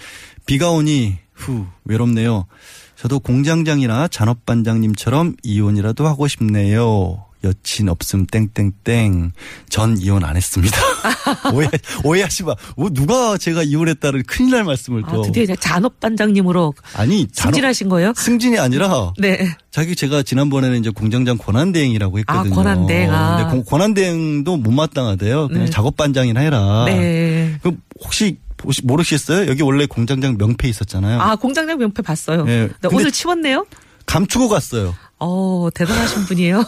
[0.47, 2.47] 비가 오니 후 외롭네요.
[2.95, 7.25] 저도 공장장이나 잔업반장님처럼 이혼이라도 하고 싶네요.
[7.43, 9.31] 여친 없음 땡땡땡.
[9.69, 10.77] 전 이혼 안 했습니다.
[11.53, 11.67] 오해,
[12.03, 12.51] 오해하지 마.
[12.51, 15.21] 어, 누가 제가 이혼했다를 큰일 날 말씀을 아, 또.
[15.23, 18.13] 드디어 이제 잔업 반장님으로 아니, 잔업- 승진하신 거예요?
[18.15, 19.55] 승진이 아니라 네.
[19.71, 22.53] 자기 제가 지난번에는 이제 공장장 권한 대행이라고 했거든요.
[22.53, 23.37] 아, 권한 대행, 아.
[23.37, 25.47] 근데 고- 권한 대행도 못마땅하대요.
[25.47, 25.71] 그냥 네.
[25.71, 26.83] 작업 반장이나 해라.
[26.85, 27.57] 네.
[27.61, 29.47] 그럼 혹시 보시- 모르시겠어요?
[29.49, 31.19] 여기 원래 공장장 명패 있었잖아요.
[31.19, 32.45] 아, 공장장 명패 봤어요.
[32.45, 32.67] 네.
[32.81, 33.65] 네, 오늘 치웠네요?
[34.05, 34.93] 감추고 갔어요.
[35.19, 36.65] 어, 대단하신 분이에요.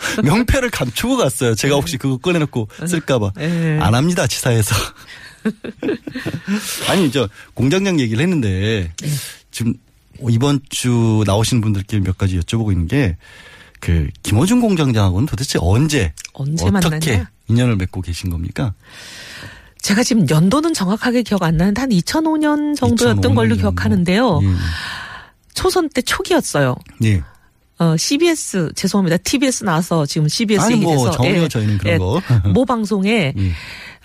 [0.24, 1.54] 명패를 감추고 갔어요.
[1.54, 3.32] 제가 혹시 그거 꺼내놓고 쓸까봐.
[3.36, 3.78] 네.
[3.80, 4.74] 안 합니다, 지사에서.
[6.88, 9.08] 아니, 저, 공장장 얘기를 했는데, 네.
[9.50, 9.74] 지금
[10.28, 13.16] 이번 주 나오신 분들께 몇 가지 여쭤보고 있는 게,
[13.80, 17.30] 그, 김호중 공장장하고는 도대체 언제, 언제 어떻게 만났냐?
[17.48, 18.74] 인연을 맺고 계신 겁니까?
[19.80, 23.60] 제가 지금 연도는 정확하게 기억 안 나는데 한 2005년 정도였던 2005년 걸로 정도.
[23.62, 24.40] 기억하는데요.
[25.54, 26.76] 초선 때 초기였어요.
[27.04, 27.22] 예.
[27.80, 29.16] 어, CBS, 죄송합니다.
[29.16, 31.10] TBS 나와서 지금 CBS 아니, 뭐, 얘기돼서.
[31.16, 32.20] 전혀 저희는 그런 거.
[32.52, 33.52] 모 방송에, 예.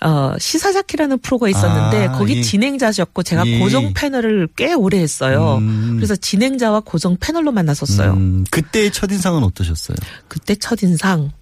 [0.00, 2.42] 어, 시사자키라는 프로가 있었는데, 아, 거기 예.
[2.42, 3.58] 진행자셨고, 제가 예.
[3.58, 5.58] 고정 패널을 꽤 오래 했어요.
[5.60, 5.96] 음.
[5.96, 8.14] 그래서 진행자와 고정 패널로 만났었어요.
[8.14, 9.96] 음, 그때의 첫인상은 어떠셨어요?
[10.26, 11.32] 그때 첫인상,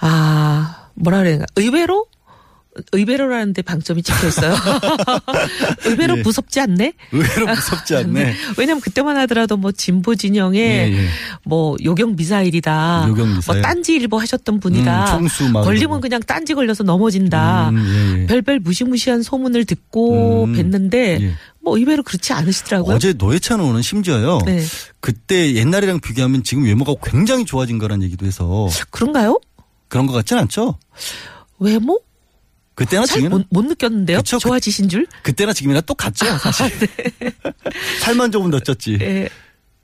[0.00, 2.06] 아, 뭐라 그래야 의외로?
[2.92, 4.54] 의외로라는 데 방점이 찍혀 있어요.
[5.84, 6.22] 의외로 예.
[6.22, 6.94] 무섭지 않네?
[7.12, 8.34] 의외로 무섭지 않네.
[8.56, 11.06] 왜냐면 그때만 하더라도 뭐 진보 진영에 예, 예.
[11.44, 13.06] 뭐 요경 미사일이다.
[13.08, 13.60] 요경 미사일.
[13.60, 15.18] 뭐 딴지 일보 하셨던 분이다.
[15.18, 16.00] 음, 걸리면 이러고.
[16.00, 17.70] 그냥 딴지 걸려서 넘어진다.
[17.70, 18.26] 음, 예, 예.
[18.26, 21.32] 별별 무시무시한 소문을 듣고 음, 뵀는데 예.
[21.60, 22.96] 뭐 의외로 그렇지 않으시더라고요.
[22.96, 24.38] 어제 노회찬 의원은 심지어요.
[24.46, 24.62] 네.
[25.00, 29.38] 그때 옛날이랑 비교하면 지금 외모가 굉장히 좋아진 거란 얘기도 해서 그런가요?
[29.88, 30.78] 그런 것 같진 않죠?
[31.58, 32.00] 외모?
[32.74, 34.18] 그때나 잘 지금은 못, 못 느꼈는데요.
[34.18, 35.06] 그쵸, 그- 좋아지신 줄?
[35.22, 36.70] 그때나 지금이나 똑같죠, 사실.
[38.00, 39.00] 살만 조금 더 쪘지.
[39.02, 39.28] 예.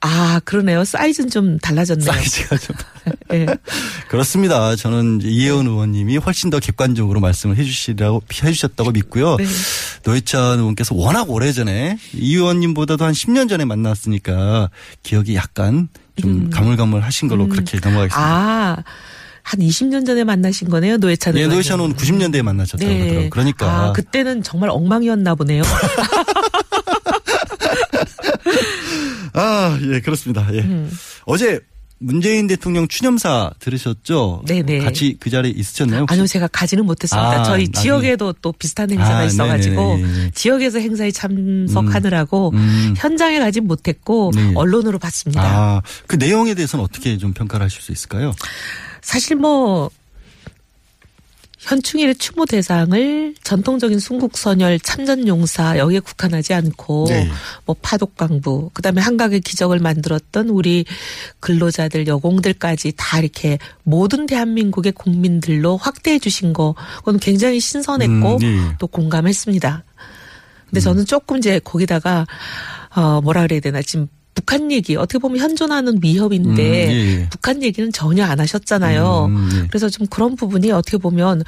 [0.01, 0.85] 아, 그러네요.
[0.85, 2.07] 사이즈는 좀 달라졌네요.
[2.13, 2.77] 사이즈가 좀.
[3.33, 3.47] 예.
[4.09, 4.77] 그렇습니다.
[4.77, 9.37] 저는 이혜원 의원님이 훨씬 더 객관적으로 말씀을 해주시라고 해주셨다고 믿고요.
[9.37, 9.45] 네.
[10.05, 14.71] 노회찬 의원께서 워낙 오래 전에 이 의원님보다도 한 10년 전에 만났으니까
[15.03, 15.89] 기억이 약간
[16.21, 18.19] 좀 가물가물하신 걸로 그렇게 넘어가겠습니다.
[18.19, 18.33] 음.
[18.33, 18.77] 아,
[19.49, 21.55] 한 20년 전에 만나신 거네요, 노회찬 예, 의원님.
[21.57, 23.31] 노회찬 의원 90년대에 만나셨다고 그러더라고요.
[23.31, 25.63] 그러니까 아, 그때는 정말 엉망이었나 보네요.
[29.33, 30.47] 아, 예, 그렇습니다.
[30.53, 30.59] 예.
[30.59, 30.91] 음.
[31.25, 31.61] 어제
[32.01, 34.43] 문재인 대통령 추념사 들으셨죠?
[34.47, 34.81] 네네.
[34.81, 36.03] 같이 그 자리에 있으셨나요?
[36.03, 36.13] 혹시?
[36.13, 37.41] 아니요, 제가 가지는 못했습니다.
[37.41, 37.83] 아, 저희 나중에.
[37.83, 40.31] 지역에도 또 비슷한 행사가 아, 있어가지고 네네네.
[40.35, 42.95] 지역에서 행사에 참석하느라고 음.
[42.99, 44.53] 현장에 가진 못했고 네.
[44.55, 45.43] 언론으로 봤습니다.
[45.43, 48.35] 아, 그 내용에 대해서는 어떻게 좀 평가를 하실 수 있을까요?
[49.01, 49.91] 사실 뭐
[51.59, 57.29] 현충일의 추모 대상을 전통적인 순국선열 참전용사 여기에 국한하지 않고 네.
[57.67, 60.85] 뭐 파독강부 그다음에 한각의 기적을 만들었던 우리
[61.41, 68.77] 근로자들 여공들까지 다 이렇게 모든 대한민국의 국민들로 확대해 주신 거 그건 굉장히 신선했고 음, 예.
[68.79, 69.85] 또 공감했습니다.
[70.67, 72.27] 근데 저는 조금 이제 거기다가
[72.95, 77.29] 어 뭐라 그래야 되나 지금 북한 얘기 어떻게 보면 현존하는 위협인데 음, 예, 예.
[77.29, 79.25] 북한 얘기는 전혀 안 하셨잖아요.
[79.27, 79.67] 음, 예.
[79.67, 81.43] 그래서 좀 그런 부분이 어떻게 보면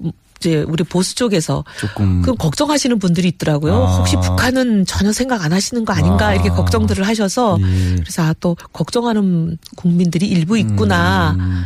[0.00, 3.74] 음, 이제 우리 보수 쪽에서 조금 그 걱정하시는 분들이 있더라고요.
[3.74, 3.96] 아.
[3.96, 6.34] 혹시 북한은 전혀 생각 안 하시는 거 아닌가 아.
[6.34, 7.96] 이렇게 걱정들을 하셔서 예.
[7.96, 11.36] 그래서 아, 또 걱정하는 국민들이 일부 있구나.
[11.38, 11.64] 음.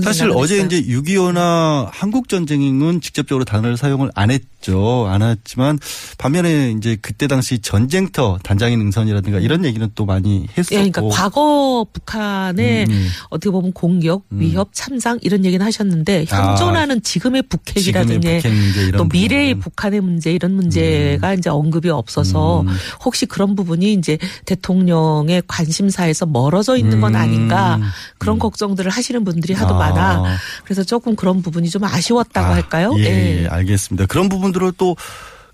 [0.00, 0.66] 사실 어제 했어요.
[0.66, 5.06] 이제 6.25나 한국 전쟁은 직접적으로 단어를 사용을 안 했죠.
[5.08, 5.78] 안 했지만
[6.18, 10.74] 반면에 이제 그때 당시 전쟁터 단장인 능선이라든가 이런 얘기는 또 많이 했었고.
[10.74, 13.08] 예, 그러니까 과거 북한의 음, 음.
[13.30, 19.60] 어떻게 보면 공격, 위협, 참상 이런 얘기는 하셨는데 현존하는 지금의 북핵이라든지 북핵 또 미래의 부분은.
[19.62, 22.68] 북한의 문제 이런 문제가 이제 언급이 없어서 음.
[23.04, 27.20] 혹시 그런 부분이 이제 대통령의 관심사에서 멀어져 있는 건 음.
[27.20, 27.80] 아닌가
[28.18, 29.92] 그런 걱정들을 하시는 분들이 하도 아.
[29.92, 30.36] 많아.
[30.64, 32.92] 그래서 조금 그런 부분이 좀 아쉬웠다고 아, 할까요?
[32.98, 34.06] 예, 알겠습니다.
[34.06, 34.96] 그런 부분들을 또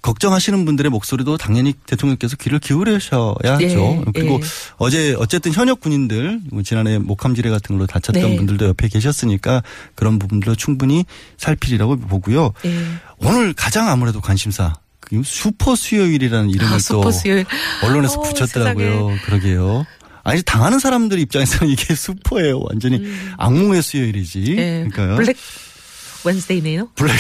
[0.01, 3.45] 걱정하시는 분들의 목소리도 당연히 대통령께서 귀를 기울이셔야죠.
[3.45, 4.41] 예, 그리고 예.
[4.77, 8.37] 어제 어쨌든 현역 군인들 뭐 지난해 목함지뢰 같은 걸로 다쳤던 네.
[8.37, 9.63] 분들도 옆에 계셨으니까
[9.97, 11.05] 그런 부분들도 충분히
[11.37, 12.53] 살피리라고 보고요.
[12.65, 12.85] 예.
[13.19, 17.45] 오늘 가장 아무래도 관심사 그 슈퍼 수요일이라는 이름을 아, 또 수요일.
[17.83, 18.91] 언론에서 어, 붙였더라고요.
[18.91, 19.19] 세상에.
[19.25, 19.85] 그러게요.
[20.29, 22.61] 아니 당하는 사람들 입장에서는 이게 슈퍼예요.
[22.69, 23.03] 완전히
[23.39, 24.39] 악몽의 수요일이지.
[24.53, 24.59] 음.
[24.59, 24.87] 예.
[24.91, 25.17] 그러니까요.
[25.17, 25.37] 블랙
[26.25, 26.89] 웬스데이네요.
[26.95, 27.15] 블랙.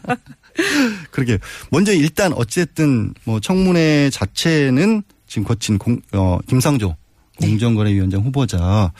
[1.10, 1.38] 그러게.
[1.70, 6.96] 먼저 일단 어쨌든 뭐 청문회 자체는 지금 거친 공, 어, 김상조
[7.40, 8.92] 공정거래위원장 후보자.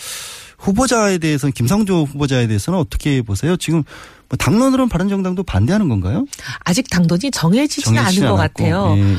[0.58, 3.56] 후보자에 대해서는 김상조 후보자에 대해서는 어떻게 보세요?
[3.56, 3.82] 지금
[4.28, 6.24] 뭐 당론으로는 바른정당도 반대하는 건가요?
[6.60, 8.36] 아직 당론이 정해지지는 않은 것 않았고.
[8.36, 8.94] 같아요.
[8.96, 9.16] 예, 예.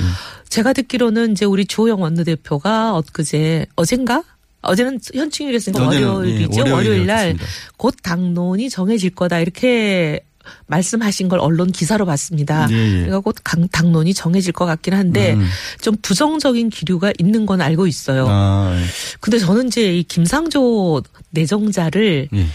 [0.53, 4.23] 제가 듣기로는 이제 우리 주호영 원내대표가 엊그제 어젠가?
[4.61, 6.63] 어제는 현충일이었으니까 월요일이죠.
[6.67, 6.69] 예.
[6.69, 7.35] 월요일 날
[7.75, 10.19] 곧 당론이 정해질 거다 이렇게
[10.67, 12.67] 말씀하신 걸 언론 기사로 봤습니다.
[12.69, 12.91] 예, 예.
[12.97, 15.47] 그러니까 곧 강- 당론이 정해질 것 같긴 한데 음.
[15.81, 18.27] 좀 부정적인 기류가 있는 건 알고 있어요.
[18.29, 18.77] 아,
[19.21, 22.45] 근데 저는 이제 이 김상조 내정자를 예.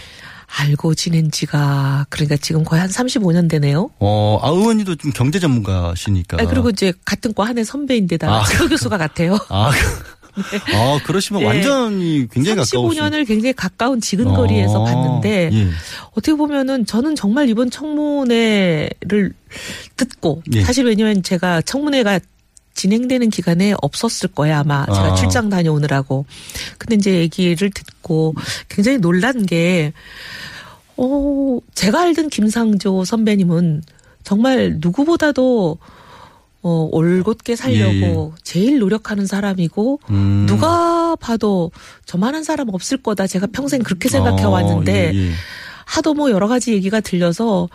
[0.57, 3.91] 알고 지낸 지가 그러니까 지금 거의 한 35년 되네요.
[3.99, 6.37] 어, 아, 의원님도 좀 경제 전문가시니까.
[6.41, 8.43] 아, 그리고 이제 같은 과 한해 선배인데다가 아.
[8.45, 9.37] 조 교수가 같아요.
[9.49, 9.71] 아,
[10.73, 11.45] 아, 그러시면 예.
[11.45, 13.01] 완전히 굉장히 가까우신.
[13.01, 15.67] 35년을 굉장히 가까운 지근거리에서 어, 봤는데 예.
[16.11, 19.33] 어떻게 보면은 저는 정말 이번 청문회를
[19.97, 20.63] 듣고 예.
[20.63, 22.19] 사실 왜냐면 제가 청문회가
[22.79, 25.15] 진행되는 기간에 없었을 거예요 아마 제가 아.
[25.15, 26.25] 출장 다녀오느라고
[26.77, 28.35] 근데 이제 얘기를 듣고
[28.69, 29.91] 굉장히 놀란 게
[30.95, 33.83] 어, 제가 알던 김상조 선배님은
[34.23, 35.77] 정말 누구보다도
[36.61, 40.45] 어, 올곧게 살려고 제일 노력하는 사람이고 예, 음.
[40.45, 41.71] 누가 봐도
[42.05, 43.27] 저만한 사람 없을 거다.
[43.27, 45.31] 제가 평생 그렇게 생각해 왔는데 어, 예, 예.
[45.85, 47.69] 하도 뭐 여러 가지 얘기가 들려서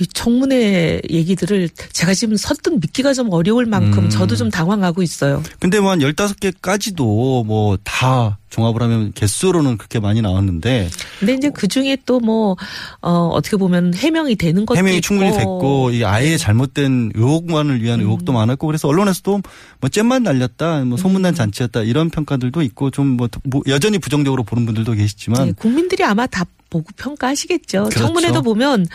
[0.00, 4.10] 이 청문회 얘기들을 제가 지금 선뜻 믿기가 좀 어려울 만큼 음.
[4.10, 5.42] 저도 좀 당황하고 있어요.
[5.60, 11.96] 근데 뭐한 15개까지도 뭐 다 종합을 하면 개수로는 그렇게 많이 나왔는데 근데 이제 그 중에
[12.06, 12.56] 또 뭐,
[13.00, 15.02] 어, 어떻게 보면 해명이 되는 것도 해명이 있고.
[15.02, 16.04] 충분히 됐고 이 네.
[16.04, 18.04] 아예 잘못된 의혹만을 위한 음.
[18.04, 19.40] 의혹도 많았고 그래서 언론에서도
[19.80, 20.96] 뭐 잼만 날렸다 뭐 음.
[20.96, 23.28] 소문난 잔치였다 이런 평가들도 있고 좀 뭐
[23.68, 27.84] 여전히 부정적으로 보는 분들도 계시지만 네, 국민들이 아마 다 보고 평가하시겠죠.
[27.84, 27.98] 그렇죠.
[28.00, 28.86] 청문회도 보면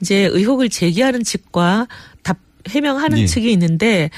[0.00, 1.86] 이제 의혹을 제기하는 측과
[2.22, 3.26] 답 해명하는 예.
[3.26, 4.10] 측이 있는데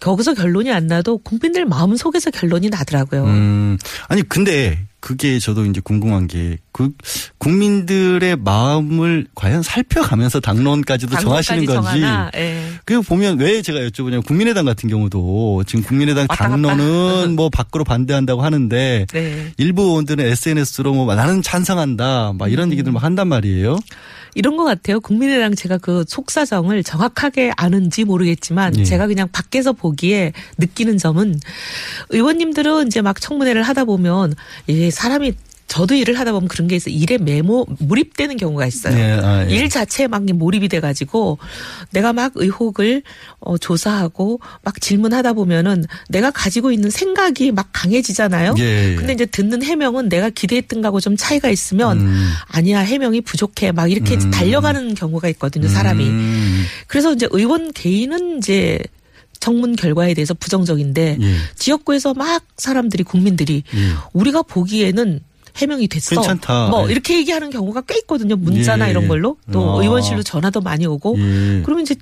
[0.00, 3.24] 거기서 결론이 안 나도 국민들 마음 속에서 결론이 나더라고요.
[3.24, 6.92] 음, 아니 근데 그게 저도 이제 궁금한 게 그
[7.38, 12.04] 국민들의 마음을 과연 살펴가면서 당론까지도 정하시는 건지.
[12.36, 12.70] 예.
[12.84, 16.28] 그 보면 왜 제가 여쭤보냐면 국민의당 같은 경우도 지금 국민의당.
[16.28, 19.52] 당론은 뭐 밖으로 반대한다고 하는데 네.
[19.56, 22.50] 일부 의원들은 SNS로 뭐 나는 찬성한다 막 음.
[22.52, 23.76] 이런 얘기들 막 한단 말이에요.
[24.34, 25.00] 이런 것 같아요.
[25.00, 28.84] 국민의당 제가 그 속사정을 정확하게 아는지 모르겠지만 예.
[28.84, 31.38] 제가 그냥 밖에서 보기에 느끼는 점은
[32.10, 34.34] 의원님들은 이제 막 청문회를 하다 보면
[34.66, 35.34] 이 사람이
[35.68, 36.94] 저도 일을 하다 보면 그런 게 있어요.
[36.94, 38.98] 일에 메모 몰입되는 경우가 있어요.
[38.98, 39.54] 예, 아, 예.
[39.54, 41.38] 일 자체에 막 몰입이 돼가지고
[41.90, 43.02] 내가 막 의혹을
[43.38, 48.54] 어, 조사하고 막 질문하다 보면은 내가 가지고 있는 생각이 막 강해지잖아요.
[48.58, 48.94] 예, 예.
[48.96, 52.30] 근데 이제 듣는 해명은 내가 기대했던 거하고 좀 차이가 있으면 음.
[52.46, 54.30] 아니야 해명이 부족해 막 이렇게 음.
[54.30, 56.06] 달려가는 경우가 있거든요 사람이.
[56.06, 56.64] 음.
[56.86, 58.78] 그래서 이제 의원 개인은 이제
[59.38, 61.34] 청문 결과에 대해서 부정적인데 예.
[61.56, 63.78] 지역구에서 막 사람들이 국민들이 예.
[64.14, 65.20] 우리가 보기에는
[65.58, 66.14] 해명이 됐어.
[66.14, 66.68] 괜찮다.
[66.68, 66.92] 뭐 예.
[66.92, 68.36] 이렇게 얘기하는 경우가 꽤 있거든요.
[68.36, 68.90] 문자나 예.
[68.90, 69.82] 이런 걸로 또 아.
[69.82, 71.16] 의원실로 전화도 많이 오고.
[71.18, 71.62] 예.
[71.64, 71.94] 그러면 이제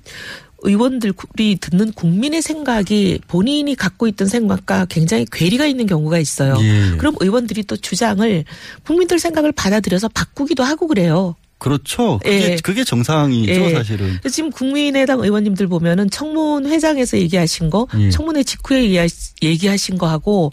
[0.59, 6.57] 의원들이 듣는 국민의 생각이 본인이 갖고 있던 생각과 굉장히 괴리가 있는 경우가 있어요.
[6.61, 6.97] 예.
[6.97, 8.43] 그럼 의원들이 또 주장을
[8.83, 11.35] 국민들 생각을 받아들여서 바꾸기도 하고 그래요.
[11.59, 12.19] 그렇죠.
[12.23, 12.55] 그게, 예.
[12.63, 13.73] 그게 정상이죠 예.
[13.73, 14.19] 사실은.
[14.31, 18.09] 지금 국민의당 의원님들 보면은 청문회장에서 얘기하신 거, 예.
[18.11, 19.07] 청문회 직후에 얘기하-
[19.41, 20.51] 얘기하신 거하고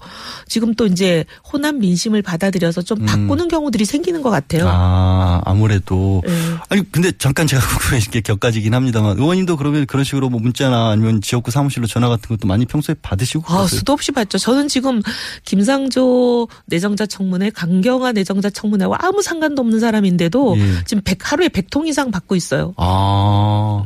[0.49, 3.07] 지금 또 이제 호남 민심을 받아들여서 좀 음.
[3.07, 4.67] 바꾸는 경우들이 생기는 것 같아요.
[4.69, 6.23] 아, 아무래도.
[6.27, 6.33] 예.
[6.71, 11.21] 아니, 근데 잠깐 제가 궁금해 게 격가지긴 합니다만, 의원님도 그러면 그런 식으로 뭐 문자나 아니면
[11.21, 13.45] 지역구 사무실로 전화 같은 것도 많이 평소에 받으시고.
[13.47, 13.79] 아, 그러세요?
[13.79, 14.39] 수도 없이 봤죠.
[14.39, 15.03] 저는 지금
[15.45, 20.83] 김상조 내정자 청문회, 강경화 내정자 청문회와 아무 상관도 없는 사람인데도 예.
[20.95, 22.73] 지금 100, 하루에 100통 이상 받고 있어요.
[22.77, 23.83] 아,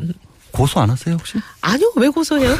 [0.50, 1.38] 고소 안 하세요, 혹시?
[1.62, 2.54] 아니요, 왜 고소해요?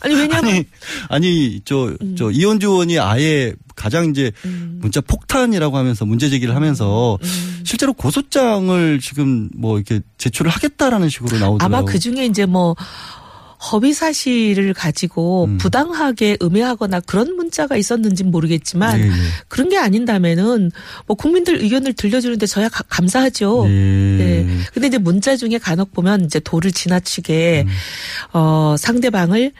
[0.00, 0.44] 아니, 왜냐면.
[0.44, 0.64] 아니,
[1.08, 2.16] 아니, 저, 음.
[2.16, 7.62] 저, 이현주 의원이 아예 가장 이제 문자 폭탄이라고 하면서 문제 제기를 하면서 음.
[7.64, 11.78] 실제로 고소장을 지금 뭐 이렇게 제출을 하겠다라는 식으로 나오더라고요.
[11.78, 12.74] 아마 그 중에 이제 뭐
[13.70, 15.58] 허위 사실을 가지고 음.
[15.58, 19.10] 부당하게 음해하거나 그런 문자가 있었는지 는 모르겠지만 예, 예.
[19.48, 20.70] 그런 게 아닌다면은
[21.06, 23.66] 뭐 국민들 의견을 들려주는데 저야 가- 감사하죠.
[23.68, 23.70] 예.
[23.70, 24.46] 네.
[24.74, 27.72] 근데 이제 문자 중에 간혹 보면 이제 도를 지나치게 음.
[28.32, 29.52] 어 상대방을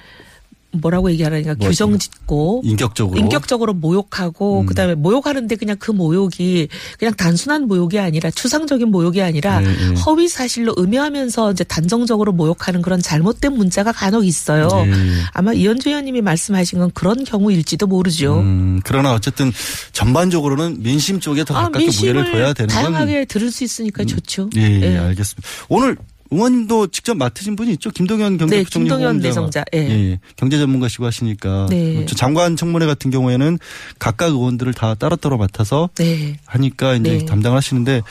[0.72, 3.18] 뭐라고 얘기하라니까 뭐, 규정 짓고 인격적으로.
[3.18, 4.66] 인격적으로 모욕하고 음.
[4.66, 9.94] 그다음에 모욕하는데 그냥 그 모욕이 그냥 단순한 모욕이 아니라 추상적인 모욕이 아니라 네, 네.
[10.00, 14.68] 허위 사실로 음해하면서 이제 단정적으로 모욕하는 그런 잘못된 문자가 간혹 있어요.
[14.68, 14.92] 네.
[15.32, 18.38] 아마 이현주 의원님이 말씀하신 건 그런 경우일지도 모르죠.
[18.40, 19.52] 음, 그러나 어쨌든
[19.92, 22.82] 전반적으로는 민심 쪽에 더 아, 가깝게 무게를 민심을 둬야 되는 건.
[22.82, 24.50] 다양하게 들을 수 있으니까 좋죠.
[24.56, 24.98] 예, 예, 예.
[24.98, 25.48] 알겠습니다.
[25.68, 25.96] 오늘
[26.32, 27.90] 의원님도 직접 맡으신 분이 있죠?
[27.90, 29.28] 김동연 네, 경제부총리 김동연 후보자.
[29.28, 29.78] 내정자, 예.
[29.78, 31.66] 예, 경제 전문가시고 하시니까.
[31.70, 32.06] 네.
[32.06, 33.58] 저 장관 청문회 같은 경우에는
[33.98, 36.38] 각각 의원들을 다 따로따로 맡아서 네.
[36.46, 37.24] 하니까 이제 네.
[37.26, 38.02] 담당을 하시는데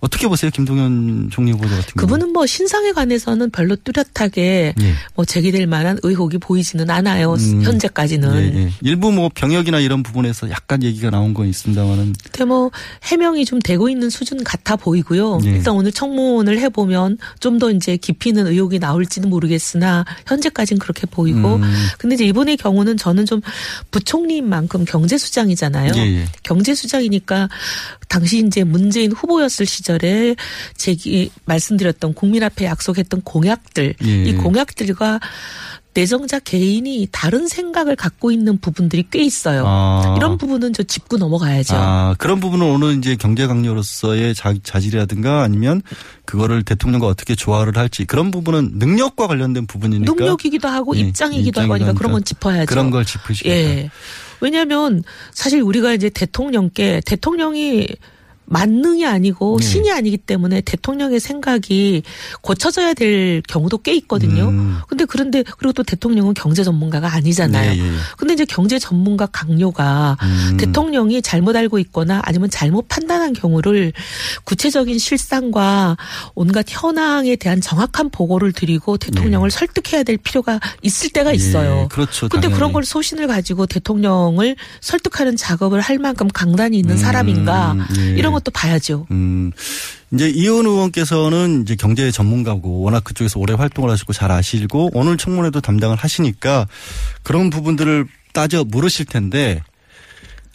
[0.00, 0.50] 어떻게 보세요?
[0.50, 2.06] 김동연 총리 후보자 같은 경우.
[2.06, 4.94] 그분은 뭐 신상에 관해서는 별로 뚜렷하게 예.
[5.14, 7.34] 뭐 제기될 만한 의혹이 보이지는 않아요.
[7.34, 8.34] 음, 현재까지는.
[8.36, 8.72] 예, 예.
[8.80, 12.70] 일부 뭐 병역이나 이런 부분에서 약간 얘기가 나온 건 있습니다만은 근데 뭐
[13.04, 15.40] 해명이 좀 되고 있는 수준 같아 보이고요.
[15.44, 15.50] 예.
[15.50, 21.56] 일단 오늘 청문을 해보면 좀 더 이제 깊이 있는 의혹이 나올지는 모르겠으나 현재까지는 그렇게 보이고.
[21.56, 21.86] 음.
[21.98, 23.42] 근데 이제 이번의 경우는 저는 좀
[23.90, 25.92] 부총리인 만큼 경제수장이잖아요.
[25.96, 26.24] 예, 예.
[26.42, 27.48] 경제수장이니까
[28.08, 30.36] 당시 이제 문재인 후보였을 시절 에
[30.76, 34.24] 제기 말씀드렸던 국민 앞에 약속했던 공약들 예.
[34.24, 35.20] 이 공약들과
[35.92, 39.64] 내정자 개인이 다른 생각을 갖고 있는 부분들이 꽤 있어요.
[39.66, 40.14] 아.
[40.16, 41.74] 이런 부분은 저 짚고 넘어가야죠.
[41.76, 45.82] 아, 그런 부분은 오늘 이제 경제 강요로서의 자, 자질이라든가 아니면
[46.24, 51.74] 그거를 대통령과 어떻게 조화를 할지 그런 부분은 능력과 관련된 부분이니까 능력이기도 하고 예, 입장이기도 하고
[51.74, 52.66] 하니까 그런 건 짚어야죠.
[52.66, 53.56] 그런 걸 짚으시겠다.
[53.56, 53.90] 예.
[54.40, 57.88] 왜냐하면 사실 우리가 이제 대통령께 대통령이
[58.50, 59.66] 만능이 아니고 네.
[59.66, 62.02] 신이 아니기 때문에 대통령의 생각이
[62.42, 64.48] 고쳐져야 될 경우도 꽤 있거든요.
[64.48, 64.78] 음.
[64.88, 67.70] 근데 그런데 그리고 또 대통령은 경제 전문가가 아니잖아요.
[67.70, 67.92] 네, 예, 예.
[68.16, 70.56] 근데 이제 경제 전문가 강요가 음.
[70.56, 73.92] 대통령이 잘못 알고 있거나 아니면 잘못 판단한 경우를
[74.44, 75.96] 구체적인 실상과
[76.34, 81.82] 온갖 현황에 대한 정확한 보고를 드리고 대통령을 설득해야 될 필요가 있을 때가 있어요.
[81.84, 82.28] 예, 그렇죠.
[82.28, 82.54] 근데 당연히.
[82.56, 88.18] 그런 걸 소신을 가지고 대통령을 설득하는 작업을 할 만큼 강단이 있는 음, 사람인가 예.
[88.18, 89.06] 이런 것도 봐야죠.
[89.10, 89.52] 음,
[90.12, 95.60] 이제 이현 의원께서는 이제 경제 전문가고 워낙 그쪽에서 오래 활동을 하시고 잘 아시고 오늘 청문회도
[95.60, 96.66] 담당을 하시니까
[97.22, 99.60] 그런 부분들을 따져 물으실 텐데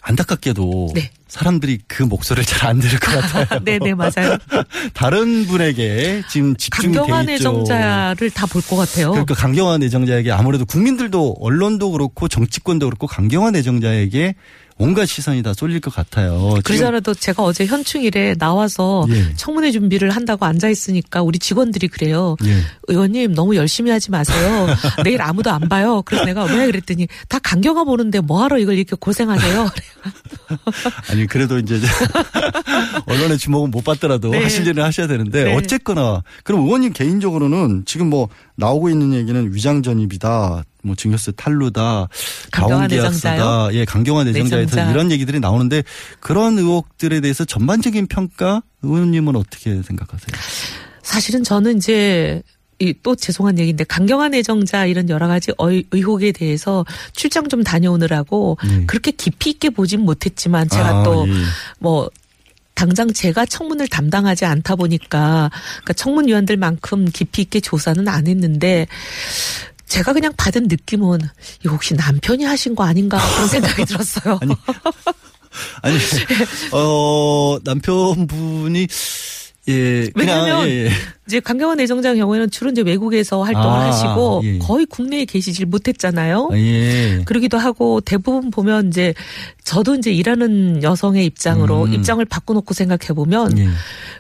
[0.02, 1.10] 안타깝게도 네.
[1.28, 3.60] 사람들이 그 목소리를 잘 안 들을 것 같아요.
[3.64, 4.38] 네 네 맞아요.
[4.94, 7.02] 다른 분에게 지금 집중이 돼 있죠.
[7.02, 9.12] 강경한 애정자를 다 볼 것 같아요.
[9.12, 14.36] 그러니까 강경한 애정자에게 아무래도 국민들도 언론도 그렇고 정치권도 그렇고 강경한 애정자에게
[14.78, 16.60] 온갖 시선이 다 쏠릴 것 같아요.
[16.66, 19.34] 그러잖아도 제가 어제 현충일에 나와서 예.
[19.36, 22.36] 청문회 준비를 한다고 앉아 있으니까 우리 직원들이 그래요.
[22.44, 22.58] 예.
[22.88, 24.68] 의원님 너무 열심히 하지 마세요.
[25.06, 26.02] 내일 아무도 안 봐요.
[26.02, 29.70] 그래서 내가 왜 그랬더니 다 강경화 보는데 뭐하러 이걸 이렇게 고생하세요.
[31.10, 31.80] 아니 그래도 이제
[33.08, 34.44] 언론의 주목은 못 받더라도 네.
[34.44, 35.56] 하실 일은 하셔야 되는데 네.
[35.56, 40.64] 어쨌거나 그럼 의원님 개인적으로는 지금 뭐 나오고 있는 얘기는 위장 전입이다.
[40.86, 42.08] 뭐 증여세 탈루다,
[42.52, 43.74] 자원계약서다?
[43.74, 44.92] 예, 강경한 내정자에 대해서 내정자.
[44.92, 45.84] 이런 얘기들이 나오는데
[46.20, 50.28] 그런 의혹들에 대해서 전반적인 평가 의원님은 어떻게 생각하세요?
[51.02, 52.42] 사실은 저는 이제
[52.80, 59.12] 이또 죄송한 얘기인데 강경한 애정자 이런 여러 가지 의- 의혹에 대해서 출장 좀 다녀오느라고 그렇게
[59.12, 61.34] 깊이 있게 보진 못했지만 제가 아, 또 예.
[61.80, 62.10] 뭐
[62.74, 65.50] 당장 제가 청문을 담당하지 않다 보니까
[65.84, 68.88] 그러니까 청문위원들만큼 깊이 있게 조사는 안 했는데
[69.88, 71.20] 제가 그냥 받은 느낌은
[71.64, 74.40] 이거 혹시 남편이 하신 거 아닌가 그런 생각이 들었어요.
[75.82, 75.98] 아니,
[76.74, 78.88] 어, 남편분이
[79.68, 80.90] 예, 왜냐면 예, 예.
[81.28, 84.60] 이제 강경원 내정장 경우에는 주로 이제 외국에서 활동을 아, 하시고 예.
[84.60, 86.50] 거의 국내에 계시질 못했잖아요.
[86.52, 87.22] 아, 예.
[87.26, 89.16] 그러기도 하고 대부분 보면 이제
[89.64, 91.94] 저도 이제 일하는 여성의 입장으로 음.
[91.94, 93.68] 입장을 바꿔놓고 생각해 보면 예.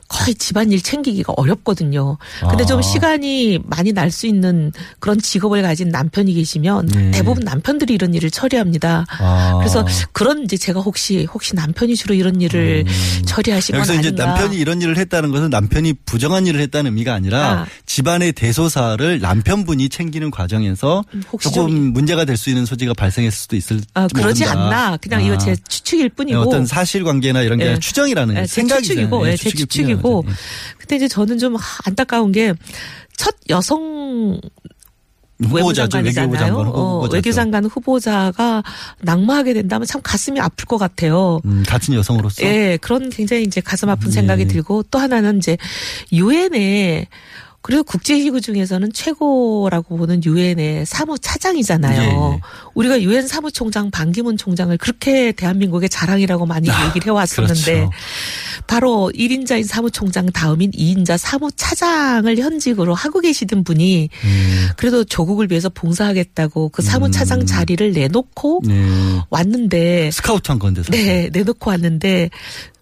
[0.08, 2.18] 거의 집안일 챙기기가 어렵거든요.
[2.50, 2.66] 근데 아.
[2.66, 7.12] 좀 시간이 많이 날 수 있는 그런 직업을 가진 남편이 계시면 네.
[7.12, 9.06] 대부분 남편들이 이런 일을 처리합니다.
[9.20, 9.56] 아.
[9.58, 13.24] 그래서 그런 이제 제가 혹시 혹시 남편이 주로 이런 일을 건 음.
[13.80, 14.26] 여기서 이제 아닌가?
[14.26, 17.66] 남편이 이런 일을 했다는 것은 남편이 부정한 일을 했다는 의미가 아니라 아.
[17.86, 23.56] 집안의 대소사를 남편분이 챙기는 과정에서 음, 조금 좀- 문제가 될 수 있는 소지가 발생했을 수도
[23.56, 24.66] 있을 아, 그러지 모른다.
[24.66, 24.98] 않나.
[24.98, 25.38] 그냥 이거 아.
[25.38, 26.40] 제 추측일 뿐이고.
[26.40, 27.80] 어떤 사실관계나 이런 게 예.
[27.80, 28.46] 추정이라는 예.
[28.46, 30.22] 추측이고, 예, 예, 제 추측이고.
[30.24, 30.40] 뿐이죠.
[30.78, 31.56] 근데 이제 저는 좀
[31.86, 32.54] 안타까운 게
[33.18, 34.42] 첫 여성
[35.44, 35.98] 후보자죠.
[35.98, 36.54] 외교부 외교장관이잖아요.
[36.54, 37.10] 장관 어.
[37.12, 38.64] 외교장관 후보자가
[39.02, 41.42] 낙마하게 된다면 참 가슴이 아플 것 같아요.
[41.46, 44.12] 음, 같은 여성으로서 예, 그런 굉장히 이제 가슴 아픈 예.
[44.12, 45.58] 생각이 들고 또 하나는 이제
[46.12, 47.08] 유엔에
[47.66, 52.00] 그리고 국제기구 중에서는 최고라고 보는 유엔의 사무차장이잖아요.
[52.00, 52.42] 예, 예.
[52.76, 57.90] 우리가 유엔 사무총장 반기문 총장을 그렇게 대한민국의 자랑이라고 많이 얘기를 해왔었는데 그렇죠.
[58.68, 64.68] 바로 1인자인 사무총장 다음인 2인자 사무차장을 현직으로 하고 계시던 분이 음.
[64.78, 69.22] 그래도 조국을 위해서 봉사하겠다고 그 사무차장 자리를 내놓고 네.
[69.32, 71.04] 왔는데 스카우트한 건데 사실.
[71.04, 72.30] 네, 내놓고 왔는데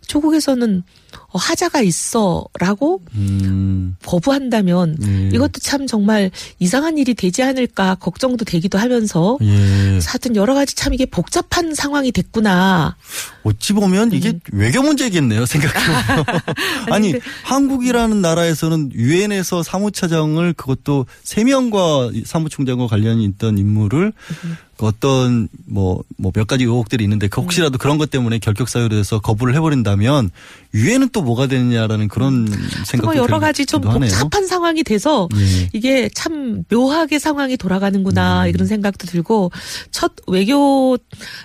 [0.08, 0.84] 조국에서는
[1.30, 3.96] 어, 하자가 있어라고 음.
[4.06, 5.30] 거부한다면 예.
[5.34, 10.00] 이것도 참 정말 이상한 일이 되지 않을까 걱정도 되기도 하면서 예.
[10.06, 12.96] 하여튼 여러 가지 참 이게 복잡한 상황이 됐구나.
[13.44, 14.40] 어찌 보면 이게 음.
[14.52, 16.26] 외교 문제겠네요, 생각해보면.
[16.92, 24.14] 아니, 한국이라는 나라에서는 유엔에서 사무차장을 그것도 세 명과 사무총장과 관련이 있던 인물을
[24.46, 24.58] 음.
[24.84, 28.96] 그 어떤 뭐, 뭐 몇 가지 의혹들이 있는데 그 혹시라도 그런 것 때문에 결격 사유로
[28.98, 30.32] 해서 거부를 해버린다면
[30.74, 32.48] 유엔은 또 뭐가 되느냐라는 그런
[32.86, 34.10] 생각도 뭐 여러 가지 좀 하네요.
[34.10, 35.70] 복잡한 상황이 돼서 예.
[35.74, 37.58] 이게 참 묘하게 상황이 음.
[37.58, 39.52] 돌아가는구나 이런 생각도 들고
[39.92, 40.98] 첫 외교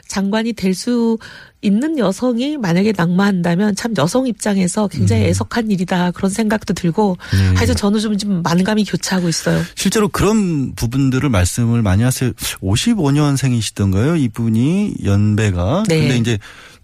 [0.09, 1.19] 장관이 될 수
[1.61, 7.39] 있는 여성이 만약에 낙마한다면 참 여성 입장에서 굉장히 애석한 일이다 그런 생각도 들고 음.
[7.39, 7.55] 네.
[7.57, 9.61] 하여튼 저는 좀, 좀 만감이 교차하고 있어요.
[9.75, 12.33] 실제로 그런 부분들을 말씀을 많이 하세요.
[12.63, 14.21] 55년생이시던가요?
[14.21, 15.85] 이분이 연배가.
[15.89, 16.01] 네.
[16.01, 16.39] 근데 이제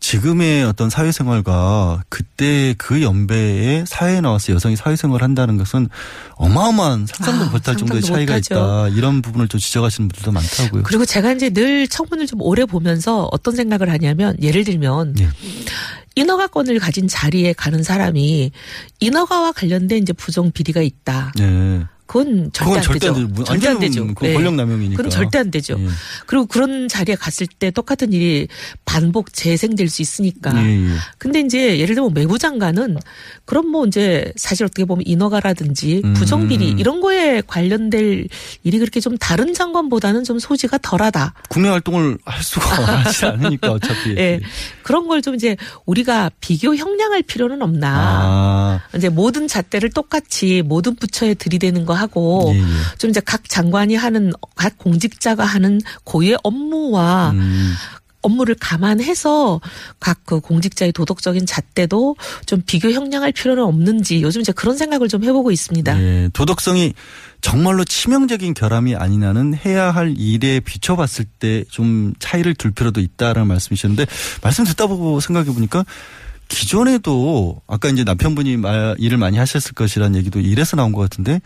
[0.04, 5.88] 지금의 어떤 사회생활과 그때 그 연배에 사회에 나와서 여성이 사회생활을 한다는 것은
[6.34, 8.54] 어마어마한 상상도 아, 못할 정도의 차이가 못하죠.
[8.54, 8.88] 있다.
[8.88, 10.82] 이런 부분을 좀 지적하시는 분들도 많다고요.
[10.82, 15.28] 그리고 제가 이제 늘 청문을 좀 오래 보면서 어떤 생각을 하냐면 예를 들면 예.
[16.16, 18.52] 인허가권을 가진 자리에 가는 사람이
[19.00, 21.32] 인허가와 관련된 이제 부정 비리가 있다.
[21.38, 21.86] 네.
[22.06, 23.26] 그건 절대 그건 안 절대 안 되죠.
[23.26, 23.44] 되죠.
[23.44, 24.06] 절대 안 완전히 되죠.
[24.14, 24.96] 그건 권력 남용이니까.
[24.96, 25.76] 그건 절대 안 되죠.
[25.80, 25.86] 예.
[26.26, 28.46] 그리고 그런 자리에 갔을 때 똑같은 일이
[28.84, 30.52] 반복 재생될 수 있으니까.
[30.64, 30.88] 예, 예.
[31.18, 32.98] 근데 이제 예를 들면 외부 장관은
[33.44, 36.14] 그럼 뭐 이제 사실 어떻게 보면 인허가라든지 음.
[36.14, 38.28] 부정비리 이런 거에 관련될
[38.62, 41.34] 일이 그렇게 좀 다른 장관보다는 좀 소지가 덜하다.
[41.48, 42.66] 국내 활동을 할 수가
[43.04, 44.10] 하지 않으니까 어차피.
[44.16, 44.40] 예.
[44.82, 47.88] 그런 걸 좀 이제 우리가 비교 형량할 필요는 없나.
[47.96, 48.80] 아.
[48.94, 52.64] 이제 모든 잣대를 똑같이 모든 부처에 들이대는 거 하고 예, 예.
[52.98, 57.74] 좀 이제 각 장관이 하는 각 공직자가 하는 고유의 업무와 음.
[58.22, 59.60] 업무를 감안해서
[60.00, 62.16] 각 그 공직자의 도덕적인 잣대도
[62.46, 66.00] 좀 비교 형량할 필요는 없는지 요즘 이제 그런 생각을 좀 해보고 있습니다.
[66.00, 66.94] 예, 도덕성이
[67.42, 74.06] 정말로 치명적인 결함이 아니냐는 해야 할 일에 비춰봤을 때 좀 차이를 둘 필요도 있다라는 말씀이셨는데
[74.42, 75.84] 말씀 듣다 보고 생각해 보니까
[76.48, 81.40] 기존에도 아까 이제 남편분이 말, 일을 많이 하셨을 것이라는 얘기도 이래서 나온 것 같은데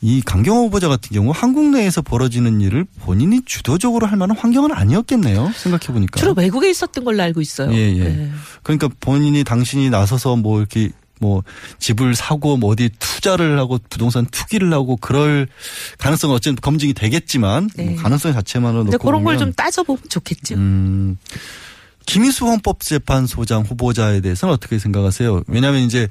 [0.00, 5.50] 이 강경호 후보자 같은 경우 한국 내에서 벌어지는 일을 본인이 주도적으로 할 만한 환경은 아니었겠네요.
[5.56, 6.20] 생각해 보니까.
[6.20, 7.72] 주로 외국에 있었던 걸로 알고 있어요.
[7.72, 8.04] 예, 예.
[8.04, 8.30] 네.
[8.62, 10.90] 그러니까 본인이 당신이 나서서 뭐 이렇게
[11.20, 11.42] 뭐
[11.80, 15.48] 집을 사고 뭐 어디 투자를 하고 부동산 투기를 하고 그럴
[15.98, 17.86] 가능성은 어쨌든 검증이 되겠지만 네.
[17.86, 20.54] 뭐 가능성 자체만으로 놓고 그런 걸 좀 따져보면 좋겠죠.
[20.54, 21.16] 음,
[22.06, 25.42] 김희수 헌법재판소장 후보자에 대해서는 어떻게 생각하세요?
[25.48, 26.08] 왜냐하면 이제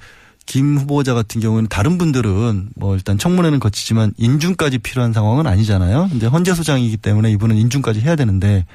[0.47, 6.09] 김 후보자 같은 경우는 다른 분들은 뭐 일단 청문회는 거치지만 인준까지 필요한 상황은 아니잖아요.
[6.15, 8.65] 이제 헌재 소장이기 때문에 이분은 인준까지 해야 되는데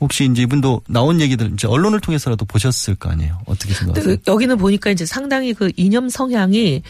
[0.00, 3.38] 혹시 이제 이분도 나온 얘기들 이제 언론을 통해서라도 보셨을 거 아니에요.
[3.46, 4.16] 어떻게 생각하세요?
[4.16, 6.82] 그 여기는 보니까 이제 상당히 그 이념 성향이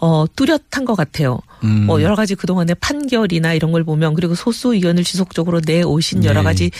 [0.00, 1.38] 어 뚜렷한 것 같아요.
[1.62, 1.84] 음.
[1.86, 6.44] 뭐 여러 가지 그동안의 판결이나 이런 걸 보면 그리고 소수 의원을 지속적으로 내오신 여러 네.
[6.44, 6.70] 가지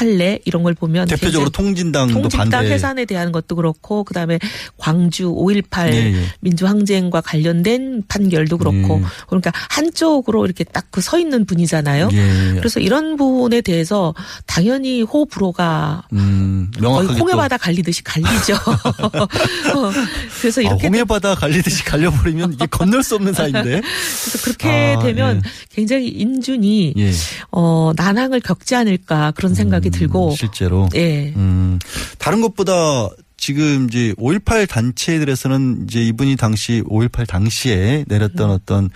[0.00, 2.72] 판례 이런 걸 보면 대표적으로 통진당도 통직당 반대.
[2.72, 4.38] 해산에 대한 것도 그렇고 그다음에
[4.78, 6.22] 광주 5.18 예, 예.
[6.40, 9.06] 민주항쟁과 관련된 판결도 그렇고 예.
[9.28, 12.08] 그러니까 한쪽으로 이렇게 딱 그 서 있는 분이잖아요.
[12.12, 12.54] 예.
[12.58, 14.14] 그래서 이런 부분에 대해서
[14.46, 18.54] 당연히 호불호가 음, 거의 홍해바다 갈리듯이 갈리죠.
[19.76, 19.90] 어,
[20.40, 23.80] 그래서 아, 이렇게 홍해바다 갈리듯이 갈려버리면 이게 건널 수 없는 사이인데.
[23.80, 25.50] 그래서 그렇게 아, 되면 예.
[25.74, 27.12] 굉장히 인준이 예.
[27.52, 30.88] 어, 난항을 겪지 않을까 그런 생각이 들고 실제로.
[30.94, 31.32] 예.
[31.36, 31.78] 음,
[32.18, 38.90] 다른 것보다 지금 이제 5.18 단체들에서는 이제 이분이 당시 5.18 당시에 내렸던 어떤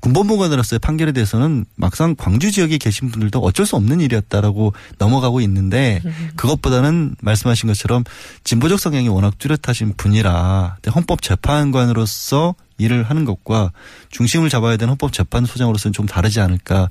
[0.00, 6.00] 군법무관으로서의 판결에 대해서는 막상 광주 지역에 계신 분들도 어쩔 수 없는 일이었다라고 넘어가고 있는데
[6.36, 8.04] 그것보다는 말씀하신 것처럼
[8.42, 13.72] 진보적 성향이 워낙 뚜렷하신 분이라 헌법재판관으로서 일을 하는 것과
[14.08, 16.88] 중심을 잡아야 되는 헌법재판소장으로서는 좀 다르지 않을까.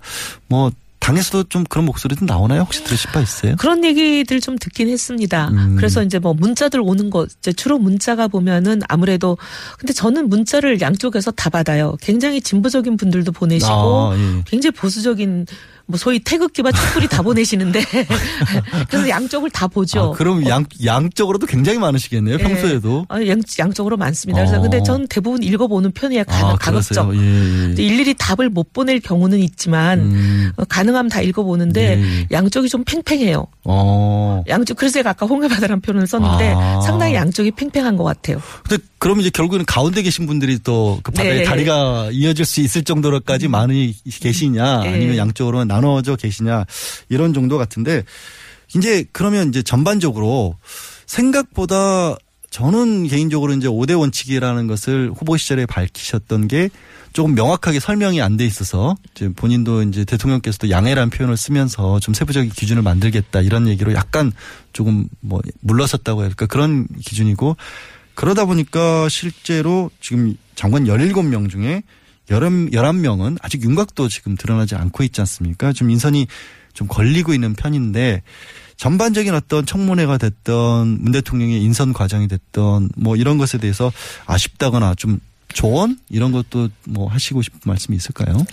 [0.48, 0.72] 뭐
[1.10, 2.62] 당에서도 좀 그런 목소리도 나오나요?
[2.62, 3.56] 혹시 들으실 바 있어요?
[3.58, 5.50] 그런 얘기들 좀 듣긴 했습니다.
[5.50, 5.76] 음.
[5.76, 9.38] 그래서 이제 뭐 문자들 오는 거 이제 주로 문자가 보면은 아무래도
[9.78, 11.98] 근데 저는 문자를 양쪽에서 다 받아요.
[12.02, 14.44] 굉장히 진보적인 분들도 보내시고 아, 예.
[14.46, 15.46] 굉장히 보수적인
[15.90, 17.82] 뭐 소위 태극기와 촛불이 다 보내시는데
[18.90, 20.00] 그래서 양쪽을 다 보죠.
[20.00, 22.38] 아, 그럼 양, 양쪽으로도 굉장히 많으시겠네요, 예.
[22.38, 23.08] 평소에도.
[23.10, 24.40] 아, 양, 양쪽으로 많습니다.
[24.40, 24.62] 그래서 어.
[24.62, 26.26] 근데 전 대부분 읽어보는 편이에요.
[26.26, 27.08] 가, 아, 가급적.
[27.08, 27.20] 그러세요?
[27.20, 27.68] 예, 예.
[27.70, 30.52] 근데 일일이 답을 못 보낼 경우는 있지만 음.
[30.58, 32.28] 어, 가능하면 다 읽어보는데 네.
[32.32, 33.48] 양쪽이 좀 팽팽해요.
[33.64, 34.44] 어.
[34.48, 36.82] 양쪽 그래서 제가 아까 홍해바다라는 표현을 썼는데 아.
[36.82, 38.40] 상당히 양쪽이 팽팽한 것 같아요.
[38.68, 41.44] 근데 그럼 이제 결국에는 가운데 계신 분들이 또 그 바다에 네.
[41.44, 44.94] 다리가 이어질 수 있을 정도로까지 많이 계시냐 네.
[44.94, 46.66] 아니면 양쪽으로 나눠져 계시냐
[47.10, 48.04] 이런 정도 같은데
[48.76, 50.58] 이제 그러면 이제 전반적으로
[51.06, 52.16] 생각보다
[52.52, 56.70] 저는 개인적으로 이제 5대 원칙이라는 것을 후보 시절에 밝히셨던 게
[57.14, 62.52] 조금 명확하게 설명이 안 돼 있어서 이제 본인도 이제 대통령께서도 양해라는 표현을 쓰면서 좀 세부적인
[62.52, 64.32] 기준을 만들겠다 이런 얘기로 약간
[64.74, 67.56] 조금 뭐 물러섰다고 할까 그런 기준이고
[68.20, 71.84] 그러다 보니까 실제로 지금 장관 17명 중에
[72.28, 75.72] 11명은 아직 윤곽도 지금 드러나지 않고 있지 않습니까?
[75.72, 76.28] 좀 인선이
[76.74, 78.22] 좀 걸리고 있는 편인데
[78.76, 83.90] 전반적인 어떤 청문회가 됐던 문 대통령의 인선 과정이 됐던 뭐 이런 것에 대해서
[84.26, 85.22] 아쉽다거나 좀
[85.54, 88.46] 조언 이런 것도 뭐 하시고 싶은 말씀이 있을까요?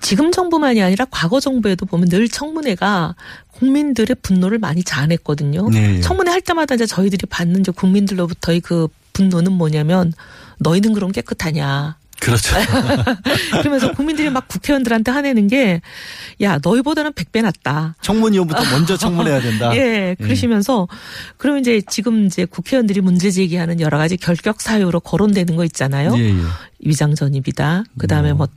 [0.00, 3.14] 지금 정부만이 아니라 과거 정부에도 보면 늘 청문회가
[3.52, 5.68] 국민들의 분노를 많이 자아냈거든요.
[5.70, 6.00] 네.
[6.00, 10.12] 청문회 할 때마다 이제 저희들이 받는 이제 국민들로부터의 그 분노는 뭐냐면
[10.58, 11.96] 너희는 그럼 깨끗하냐.
[12.22, 12.54] 그렇죠.
[13.60, 15.80] 그러면서 국민들이 막 국회의원들한테 화내는 게,
[16.40, 17.96] 야, 너희보다는 100배 낫다.
[18.00, 19.74] 청문위원부터 먼저 청문해야 된다.
[19.76, 20.86] 예, 그러시면서,
[21.36, 26.14] 그러면 이제 지금 이제 국회의원들이 문제 제기하는 여러 가지 결격 사유로 거론되는 거 있잖아요.
[26.16, 26.34] 예, 예.
[26.82, 27.84] 위장 전입이다.
[27.98, 28.48] 그 다음에 뭐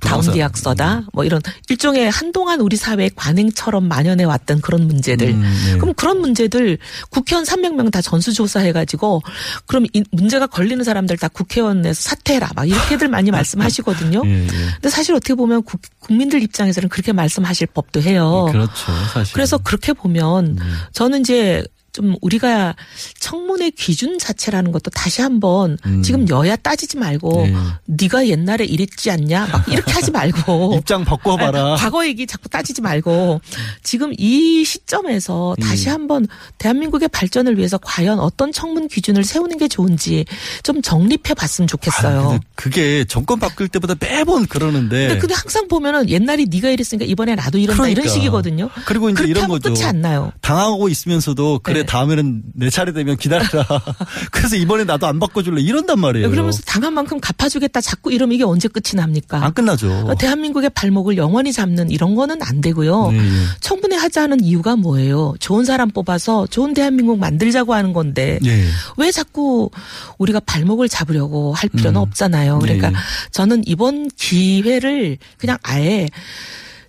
[0.00, 0.22] 다운.
[0.32, 1.04] 계약서다.
[1.12, 5.28] 뭐 이런 일종의 한동안 우리 사회의 관행처럼 만연해 왔던 그런 문제들.
[5.28, 5.78] 음, 네.
[5.78, 6.78] 그럼 그런 문제들
[7.10, 9.22] 국회의원 300명 다 전수조사해 가지고
[9.66, 12.50] 그럼 이 문제가 걸리는 사람들 다 국회의원에서 사퇴해라.
[12.54, 14.22] 막 이렇게들 많이 말씀하시거든요.
[14.26, 14.46] 예, 예.
[14.46, 18.48] 근데 사실 어떻게 보면 국, 국민들 입장에서는 그렇게 말씀하실 법도 해요.
[18.50, 18.92] 그렇죠.
[19.12, 19.34] 사실.
[19.34, 20.76] 그래서 그렇게 보면 음.
[20.92, 22.74] 저는 이제 좀 우리가
[23.20, 26.02] 청문회 기준 자체라는 것도 다시 한번 음.
[26.02, 27.54] 지금 여야 따지지 말고 네.
[27.84, 31.72] 네가 옛날에 이랬지 않냐 막 이렇게 하지 말고 입장 바꿔봐라.
[31.72, 33.40] 아니, 과거 얘기 자꾸 따지지 말고
[33.82, 35.92] 지금 이 시점에서 다시 음.
[35.92, 36.26] 한번
[36.56, 40.24] 대한민국의 발전을 위해서 과연 어떤 청문 기준을 세우는 게 좋은지
[40.62, 42.30] 좀 정립해 봤으면 좋겠어요.
[42.32, 45.08] 아, 그게 정권 바뀔 때보다 매번 그러는데.
[45.08, 48.14] 근데 근데 항상 보면은 옛날에 네가 이랬으니까 이번에 나도 이런다 이런 그러니까.
[48.14, 48.70] 식이거든요.
[48.86, 49.72] 그리고 이제 이런 거죠.
[49.74, 50.32] 끝이 안 나요.
[50.40, 51.81] 당하고 있으면서도 그래 네.
[51.84, 53.66] 다음에는 내 차례 되면 기다려라.
[54.30, 56.30] 그래서 이번에 나도 안 바꿔줄래 이런단 말이에요.
[56.30, 59.44] 그러면서 당한 만큼 갚아주겠다 자꾸 이러면 이게 언제 끝이 납니까?
[59.44, 59.90] 안 끝나죠.
[60.06, 63.10] 어, 대한민국의 발목을 영원히 잡는 이런 거는 안 되고요.
[63.10, 63.22] 네, 예.
[63.60, 65.34] 청문회 하자는 이유가 뭐예요?
[65.40, 68.64] 좋은 사람 뽑아서 좋은 대한민국 만들자고 하는 건데 예.
[68.96, 69.70] 왜 자꾸
[70.18, 72.02] 우리가 발목을 잡으려고 할 필요는 음.
[72.02, 72.58] 없잖아요.
[72.58, 73.30] 그러니까 네, 예.
[73.30, 76.08] 저는 이번 기회를 그냥 아예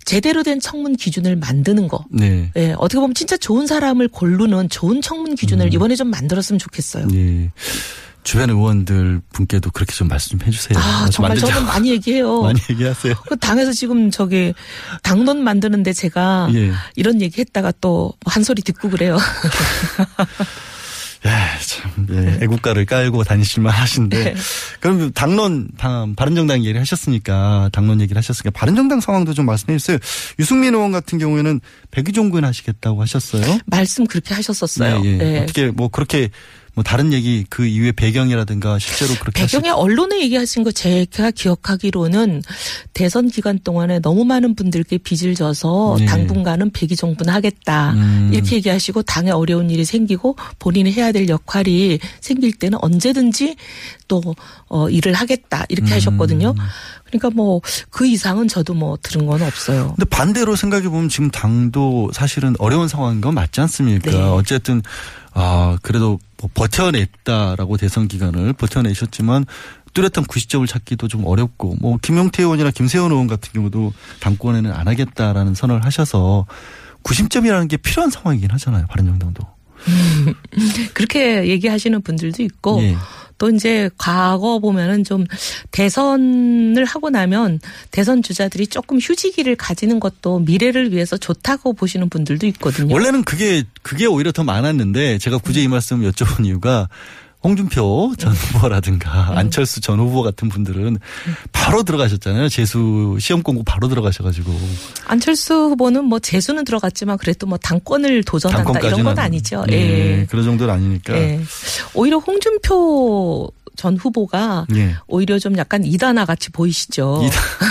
[0.05, 2.05] 제대로 된 청문 기준을 만드는 거.
[2.09, 2.51] 네.
[2.55, 5.73] 예, 어떻게 보면 진짜 좋은 사람을 고르는 좋은 청문 기준을 음.
[5.73, 7.07] 이번에 좀 만들었으면 좋겠어요.
[7.13, 7.51] 예.
[8.23, 10.79] 주변 의원들 분께도 그렇게 좀 말씀 좀 해주세요.
[10.79, 11.51] 아, 정말 만들자고.
[11.53, 12.39] 저는 많이 얘기해요.
[12.43, 13.15] 많이 얘기하세요.
[13.27, 14.53] 그 당에서 지금 저기
[15.01, 16.71] 당론 만드는데 제가 예.
[16.95, 19.17] 이런 얘기 했다가 또 한 소리 듣고 그래요.
[21.25, 21.29] 예,
[21.65, 24.23] 참, 예, 애국가를 깔고 다니실만 하신데.
[24.23, 24.35] 네.
[24.81, 29.97] 그럼 당론, 방- 바른정당 얘기를 하셨으니까, 당론 얘기를 하셨으니까, 바른정당 상황도 좀 말씀해 주세요.
[30.39, 31.61] 유승민 의원 같은 경우에는
[31.91, 33.59] 백의종군 하시겠다고 하셨어요.
[33.67, 35.01] 말씀 그렇게 하셨었어요.
[35.05, 35.33] 예, 예.
[35.35, 35.39] 예.
[35.39, 36.29] 어떻게 뭐 그렇게
[36.75, 42.41] 뭐 다른 얘기 그 이후에 배경이라든가 실제로 그렇게 배경에 언론에 얘기하신 거 제가 기억하기로는
[42.93, 46.05] 대선 기간 동안에 너무 많은 분들께 빚을 져서 네.
[46.05, 48.29] 당분간은 백의종분하겠다 음.
[48.33, 53.55] 이렇게 얘기하시고 당에 어려운 일이 생기고 본인이 해야 될 역할이 생길 때는 언제든지
[54.07, 54.21] 또
[54.67, 55.95] 어, 일을 하겠다 이렇게 음.
[55.95, 56.55] 하셨거든요.
[57.05, 59.93] 그러니까 뭐 그 이상은 저도 뭐 들은 건 없어요.
[59.95, 64.11] 근데 반대로 생각해 보면 지금 당도 사실은 어려운 상황인 건 맞지 않습니까?
[64.11, 64.17] 네.
[64.17, 64.81] 어쨌든
[65.33, 69.45] 아 그래도 뭐 버텨냈다라고 대선 기간을 버텨내셨지만
[69.93, 75.53] 뚜렷한 90점을 찾기도 좀 어렵고 뭐 김용태 의원이나 김세현 의원 같은 경우도 당권에는 안 하겠다라는
[75.53, 76.45] 선언을 하셔서
[77.03, 78.85] 90점이라는 게 필요한 상황이긴 하잖아요.
[78.87, 79.43] 바른정당도.
[80.93, 82.95] 그렇게 얘기하시는 분들도 있고 예.
[83.37, 85.25] 또 이제 과거 보면은 좀
[85.71, 87.59] 대선을 하고 나면
[87.91, 92.93] 대선 주자들이 조금 휴지기를 가지는 것도 미래를 위해서 좋다고 보시는 분들도 있거든요.
[92.93, 96.87] 원래는 그게 그게 오히려 더 많았는데 제가 굳이 이 말씀 여쭤본 이유가
[97.43, 100.97] 홍준표 전 후보라든가 안철수 전 후보 같은 분들은
[101.51, 102.49] 바로 들어가셨잖아요.
[102.49, 104.51] 재수 시험 공고 바로 들어가셔가지고
[105.05, 109.65] 안철수 후보는 뭐 재수는 들어갔지만 그래도 뭐 당권을 도전한다 이런 건 아니죠.
[109.71, 110.25] 예, 예.
[110.29, 111.15] 그런 정도는 아니니까.
[111.15, 111.41] 예.
[111.93, 114.95] 오히려 홍준표 전 후보가 예.
[115.07, 117.23] 오히려 좀 약간 이단아 같이 보이시죠.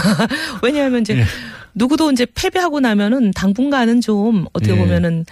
[0.62, 1.25] 왜냐하면 이제 예.
[1.75, 4.79] 누구도 이제 패배하고 나면은 당분간은 좀 어떻게 예.
[4.79, 5.25] 보면은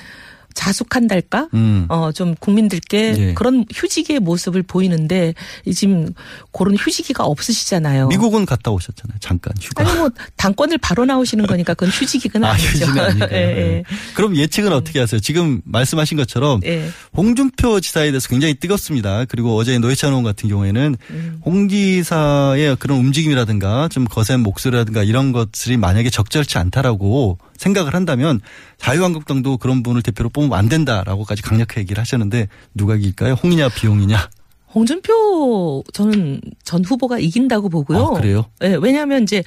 [0.54, 1.48] 자숙한달까?
[1.54, 1.86] 음.
[1.88, 3.34] 어, 좀 국민들께 예.
[3.34, 5.34] 그런 휴지기의 모습을 보이는데
[5.64, 6.12] 이 지금
[6.52, 8.08] 그런 휴지기가 없으시잖아요.
[8.08, 9.18] 미국은 갔다 오셨잖아요.
[9.20, 9.84] 잠깐 휴가.
[9.84, 12.86] 아니 뭐 당권을 바로 나오시는 거니까 그건 휴지기는 아, 아니죠.
[13.00, 13.26] 아니고.
[13.32, 13.82] 예, 예.
[14.14, 15.20] 그럼 예측은 어떻게 하세요?
[15.20, 16.88] 지금 말씀하신 것처럼 예.
[17.16, 19.24] 홍준표 지사에 대해서 굉장히 뜨겁습니다.
[19.26, 21.40] 그리고 어제 노회찬 의원 같은 경우에는 음.
[21.44, 28.40] 홍 지사의 그런 움직임이라든가 좀 거센 목소리라든가 이런 것들이 만약에 적절치 않다라고 생각을 한다면
[28.78, 33.34] 자유한국당도 그런 분을 대표로 뽑 으면 안 된다라고까지 강력하게 얘기를 하셨는데 누가 이길까요?
[33.34, 34.30] 홍이냐 비홍이냐?
[34.74, 37.98] 홍준표 저는 전 후보가 이긴다고 보고요.
[37.98, 38.46] 아, 그래요?
[38.62, 39.42] 예, 왜냐하면 이제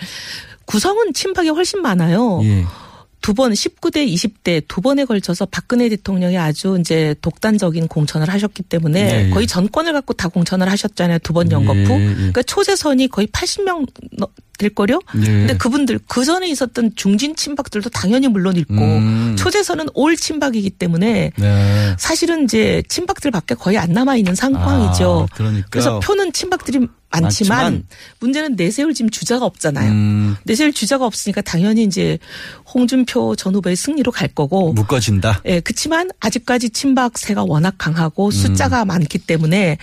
[0.65, 2.41] 구성은 친박이 훨씬 많아요.
[2.43, 2.65] 예.
[3.23, 8.99] 두 번 19대 20대 두 번에 걸쳐서 박근혜 대통령이 아주 이제 독단적인 공천을 하셨기 때문에
[8.99, 9.29] 예, 예.
[9.31, 11.19] 거의 전권을 갖고 다 공천을 하셨잖아요.
[11.19, 11.79] 두 번 연거푸.
[11.79, 12.13] 예, 예.
[12.13, 13.87] 그러니까 초재선이 거의 80명
[14.59, 14.99] 될 거요.
[15.15, 15.25] 예.
[15.25, 19.35] 근데 그분들 그 전에 있었던 중진 친박들도 당연히 물론 있고 음.
[19.37, 21.95] 초재선은 올 친박이기 때문에 네.
[21.97, 25.27] 사실은 이제 친박들밖에 거의 안 남아 있는 상황이죠.
[25.31, 25.67] 아, 그러니까.
[25.71, 26.87] 그래서 표는 친박들이
[27.21, 27.87] 많지만, 많지만.
[28.19, 29.91] 문제는 내세울 지금 주자가 없잖아요.
[29.91, 32.17] 음, 내세울 주자가 없으니까 당연히 이제
[32.73, 34.73] 홍준표 전 후보의 승리로 갈 거고.
[34.73, 35.41] 묶어진다.
[35.45, 37.77] 예, 그렇지만 아직까지 친박세가 워낙 음.
[37.77, 39.77] 강하고 숫자가 많기 때문에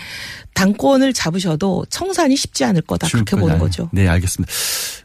[0.54, 3.36] 당권을 잡으셔도 청산이 쉽지 않을 거다 그렇게.
[3.36, 3.88] 보는 거죠.
[3.92, 4.52] 네, 알겠습니다.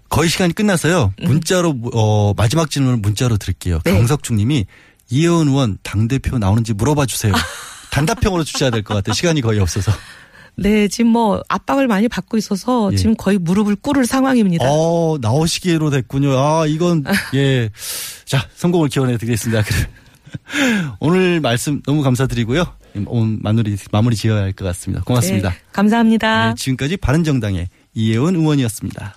[0.10, 1.14] 거의 시간이 끝나서요.
[1.22, 3.80] 문자로 어 마지막 질문을 문자로 드릴게요.
[3.84, 3.92] 네.
[3.94, 4.66] 강석중 님이
[5.10, 7.34] 이혜원 의원 당 대표 나오는지 물어봐 주세요.
[7.92, 9.14] 단답형으로 주셔야 될 것 같아요.
[9.14, 9.92] 시간이 거의 없어서.
[10.58, 12.96] 네, 지금 뭐 압박을 많이 받고 있어서 예.
[12.96, 14.66] 지금 거의 무릎을 꿇을 상황입니다.
[14.68, 16.38] 어, 나오시기로 됐군요.
[16.38, 17.04] 아, 이건
[17.34, 17.70] 예.
[18.26, 19.64] 자, 성공을 기원해 드리겠습니다.
[21.00, 22.66] 오늘 말씀 너무 감사드리고요.
[23.08, 25.04] 오늘 마무리 마무리 지어야 할 것 같습니다.
[25.04, 25.50] 고맙습니다.
[25.50, 26.50] 네, 감사합니다.
[26.50, 29.16] 네, 지금까지 바른정당의 이혜원 의원이었습니다.